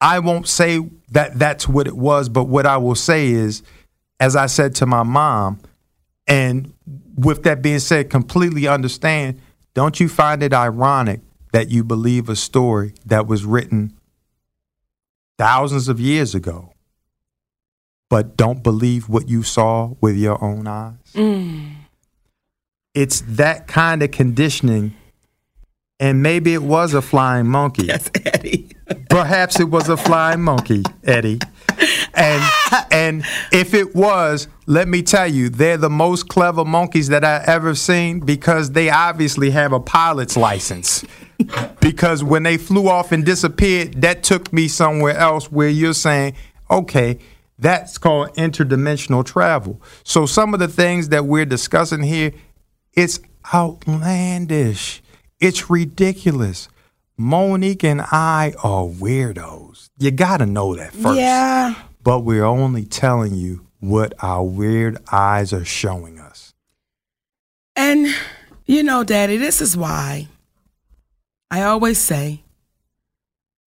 [0.00, 0.80] I won't say
[1.10, 3.62] that that's what it was, but what I will say is,
[4.20, 5.60] as I said to my mom,
[6.26, 6.72] and
[7.16, 9.40] with that being said, completely understand,
[9.74, 11.20] don't you find it ironic
[11.52, 13.96] that you believe a story that was written
[15.38, 16.73] thousands of years ago,
[18.14, 20.94] but don't believe what you saw with your own eyes?
[21.14, 21.72] Mm.
[22.94, 24.94] It's that kind of conditioning.
[25.98, 27.86] And maybe it was a flying monkey.
[27.86, 28.68] Yes, Eddie.
[29.10, 31.40] Perhaps it was a flying monkey, Eddie.
[32.14, 32.52] And
[32.92, 37.42] and if it was, let me tell you, they're the most clever monkeys that I
[37.48, 41.04] ever seen because they obviously have a pilot's license.
[41.80, 46.36] because when they flew off and disappeared, that took me somewhere else where you're saying,
[46.70, 47.18] okay,
[47.58, 49.80] that's called interdimensional travel.
[50.02, 52.32] So some of the things that we're discussing here,
[52.92, 53.20] it's
[53.52, 55.02] outlandish.
[55.40, 56.68] It's ridiculous.
[57.16, 59.88] Monique and I are weirdos.
[59.98, 61.18] You got to know that first.
[61.18, 61.74] Yeah.
[62.02, 66.54] But we're only telling you what our weird eyes are showing us.
[67.76, 68.08] And,
[68.66, 70.28] you know, Daddy, this is why
[71.50, 72.42] I always say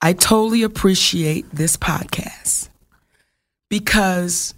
[0.00, 2.68] I totally appreciate this podcast
[3.78, 4.54] because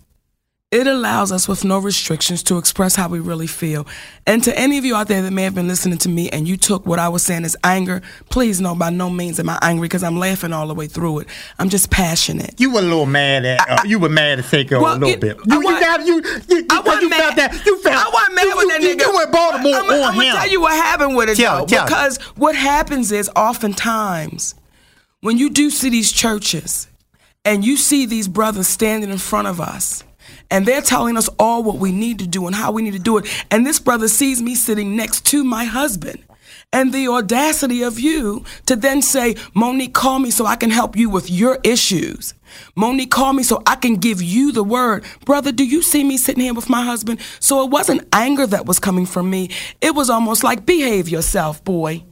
[0.70, 3.86] it allows us with no restrictions to express how we really feel.
[4.26, 6.46] And to any of you out there that may have been listening to me and
[6.46, 9.58] you took what I was saying as anger, please know by no means am I
[9.62, 11.28] angry because I'm laughing all the way through it.
[11.58, 12.60] I'm just passionate.
[12.60, 13.60] You were a little mad at.
[13.70, 15.38] Uh, you were mad at Seiko Well, a little it- bit.
[15.38, 16.14] I You, you wa- got you.
[16.48, 17.20] You, I wasn't you mad.
[17.22, 17.64] felt that.
[17.64, 18.06] You felt.
[18.06, 19.00] I wasn't mad you, with that you, nigga.
[19.00, 20.20] You were Baltimore I'm, on I'm him.
[20.20, 21.86] gonna tell you what happened with it Tell- though, tell.
[21.86, 24.54] because what happens is oftentimes
[25.22, 26.88] when you do see these churches
[27.46, 30.02] and you see these brothers standing in front of us.
[30.50, 32.98] And they're telling us all what we need to do and how we need to
[32.98, 33.26] do it.
[33.50, 36.22] And this brother sees me sitting next to my husband.
[36.72, 40.96] And the audacity of you to then say, Monique, call me so I can help
[40.96, 42.34] you with your issues.
[42.74, 45.04] Monique, call me so I can give you the word.
[45.24, 47.20] Brother, do you see me sitting here with my husband?
[47.38, 49.50] So it wasn't anger that was coming from me.
[49.80, 52.04] It was almost like, behave yourself, boy.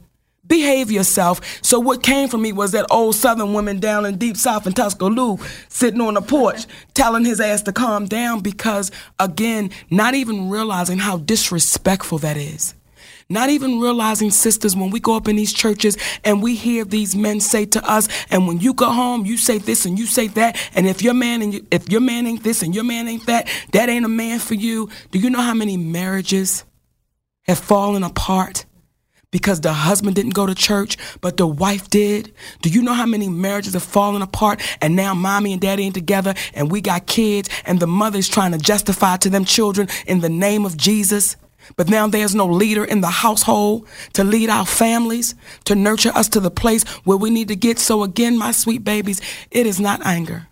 [0.47, 1.41] Behave yourself.
[1.63, 4.73] So what came from me was that old southern woman down in deep south in
[4.73, 10.49] Tuscaloosa sitting on the porch telling his ass to calm down because again, not even
[10.49, 12.73] realizing how disrespectful that is.
[13.27, 17.15] Not even realizing, sisters, when we go up in these churches and we hear these
[17.15, 20.27] men say to us, and when you go home, you say this and you say
[20.27, 23.07] that, and if your man and you, if your man ain't this and your man
[23.07, 24.89] ain't that, that ain't a man for you.
[25.09, 26.65] Do you know how many marriages
[27.47, 28.65] have fallen apart?
[29.35, 32.33] Because the husband didn't go to church, but the wife did?
[32.61, 35.93] Do you know how many marriages have fallen apart and now mommy and daddy ain't
[35.93, 40.21] together and we got kids and the mother's trying to justify to them children in
[40.21, 41.35] the name of Jesus?
[41.75, 46.29] But now there's no leader in the household to lead our families, to nurture us
[46.29, 47.77] to the place where we need to get.
[47.77, 49.19] So again, my sweet babies,
[49.51, 50.47] it is not anger.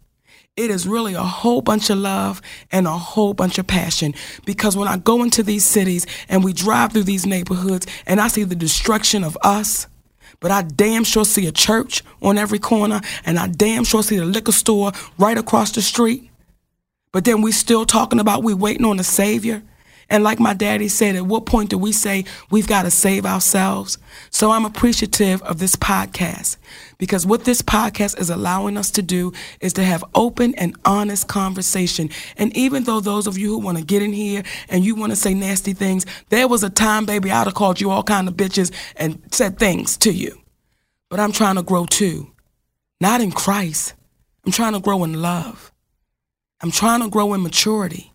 [0.56, 2.39] It is really a whole bunch of love
[2.72, 4.14] and a whole bunch of passion.
[4.45, 8.28] Because when I go into these cities and we drive through these neighborhoods and I
[8.28, 9.88] see the destruction of us,
[10.39, 14.18] but I damn sure see a church on every corner and I damn sure see
[14.18, 16.30] the liquor store right across the street.
[17.12, 19.64] But then we still talking about we waiting on a savior.
[20.10, 23.26] And like my daddy said, at what point do we say we've got to save
[23.26, 23.97] ourselves?
[24.30, 26.58] So I'm appreciative of this podcast
[26.97, 31.28] because what this podcast is allowing us to do is to have open and honest
[31.28, 32.10] conversation.
[32.38, 35.12] And even though those of you who want to get in here and you want
[35.12, 38.28] to say nasty things, there was a time, baby, I'd have called you all kind
[38.28, 40.39] of bitches and said things to you.
[41.10, 42.32] But I'm trying to grow too,
[42.99, 43.95] not in Christ.
[44.45, 45.72] I'm trying to grow in love.
[46.62, 48.12] I'm trying to grow in maturity.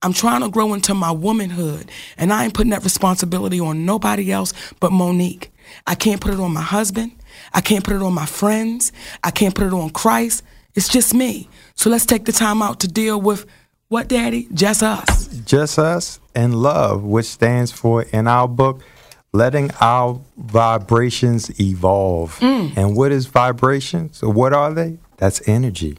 [0.00, 4.30] I'm trying to grow into my womanhood, and I ain't putting that responsibility on nobody
[4.30, 5.50] else but Monique.
[5.88, 7.12] I can't put it on my husband.
[7.52, 8.92] I can't put it on my friends.
[9.24, 10.44] I can't put it on Christ.
[10.76, 11.48] It's just me.
[11.74, 13.44] So let's take the time out to deal with
[13.88, 14.46] what, Daddy?
[14.54, 15.26] Just us.
[15.44, 18.82] Just us and love, which stands for in our book,
[19.32, 22.38] letting our vibrations evolve.
[22.38, 22.76] Mm.
[22.76, 24.12] And what is vibration?
[24.12, 24.98] So what are they?
[25.16, 25.98] That's energy.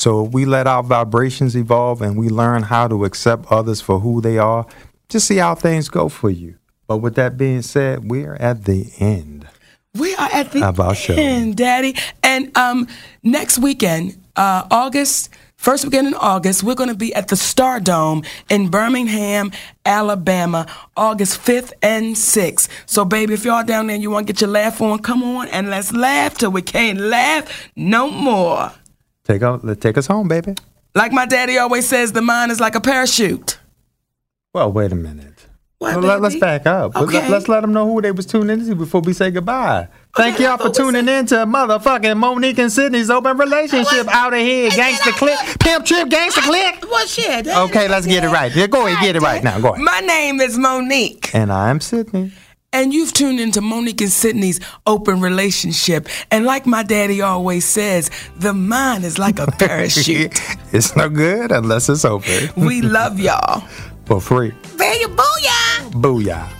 [0.00, 4.00] So if we let our vibrations evolve and we learn how to accept others for
[4.00, 4.64] who they are,
[5.10, 6.56] just see how things go for you.
[6.86, 9.46] But with that being said, we're at the end.
[9.94, 11.12] We are at the Of our show.
[11.12, 11.96] end, Daddy.
[12.22, 12.88] And um,
[13.22, 15.28] next weekend, uh, August
[15.60, 19.52] First weekend in August, we're going to be at the Star Dome in Birmingham,
[19.84, 22.66] Alabama, August 5th and 6th.
[22.86, 25.22] So, baby, if y'all down there and you want to get your laugh on, come
[25.22, 28.72] on and let's laugh till we can't laugh no more.
[29.30, 30.56] Take, out, take us home, baby.
[30.92, 33.60] Like my daddy always says, the mind is like a parachute.
[34.52, 35.46] Well, wait a minute.
[35.78, 36.96] What, Well, let, us back up.
[36.96, 37.28] Let- Okay.
[37.28, 39.86] Let's let them know who they was tuning into before we say goodbye.
[40.16, 44.40] Thank Okay, y'all for tuning in to motherfucking Monique and Sidney's open relationship out of
[44.40, 44.68] here.
[44.70, 45.38] Gangster click.
[45.60, 46.84] Pimp trip, gangster click.
[46.90, 47.46] Well, shit.
[47.46, 48.52] Okay, let's get it right.
[48.52, 49.60] Yeah, go ahead, get it right now.
[49.60, 49.84] Go ahead.
[49.84, 51.32] My name is Monique.
[51.32, 52.32] And I'm Sidney.
[52.72, 56.06] And you've tuned into Monique and Sidney's open relationship.
[56.30, 60.40] And like my daddy always says, the mind is like a parachute.
[60.72, 62.48] it's no good unless it's open.
[62.56, 63.60] we love y'all.
[64.06, 64.52] For free.
[64.78, 65.90] Baby, booyah!
[65.92, 66.59] Booyah.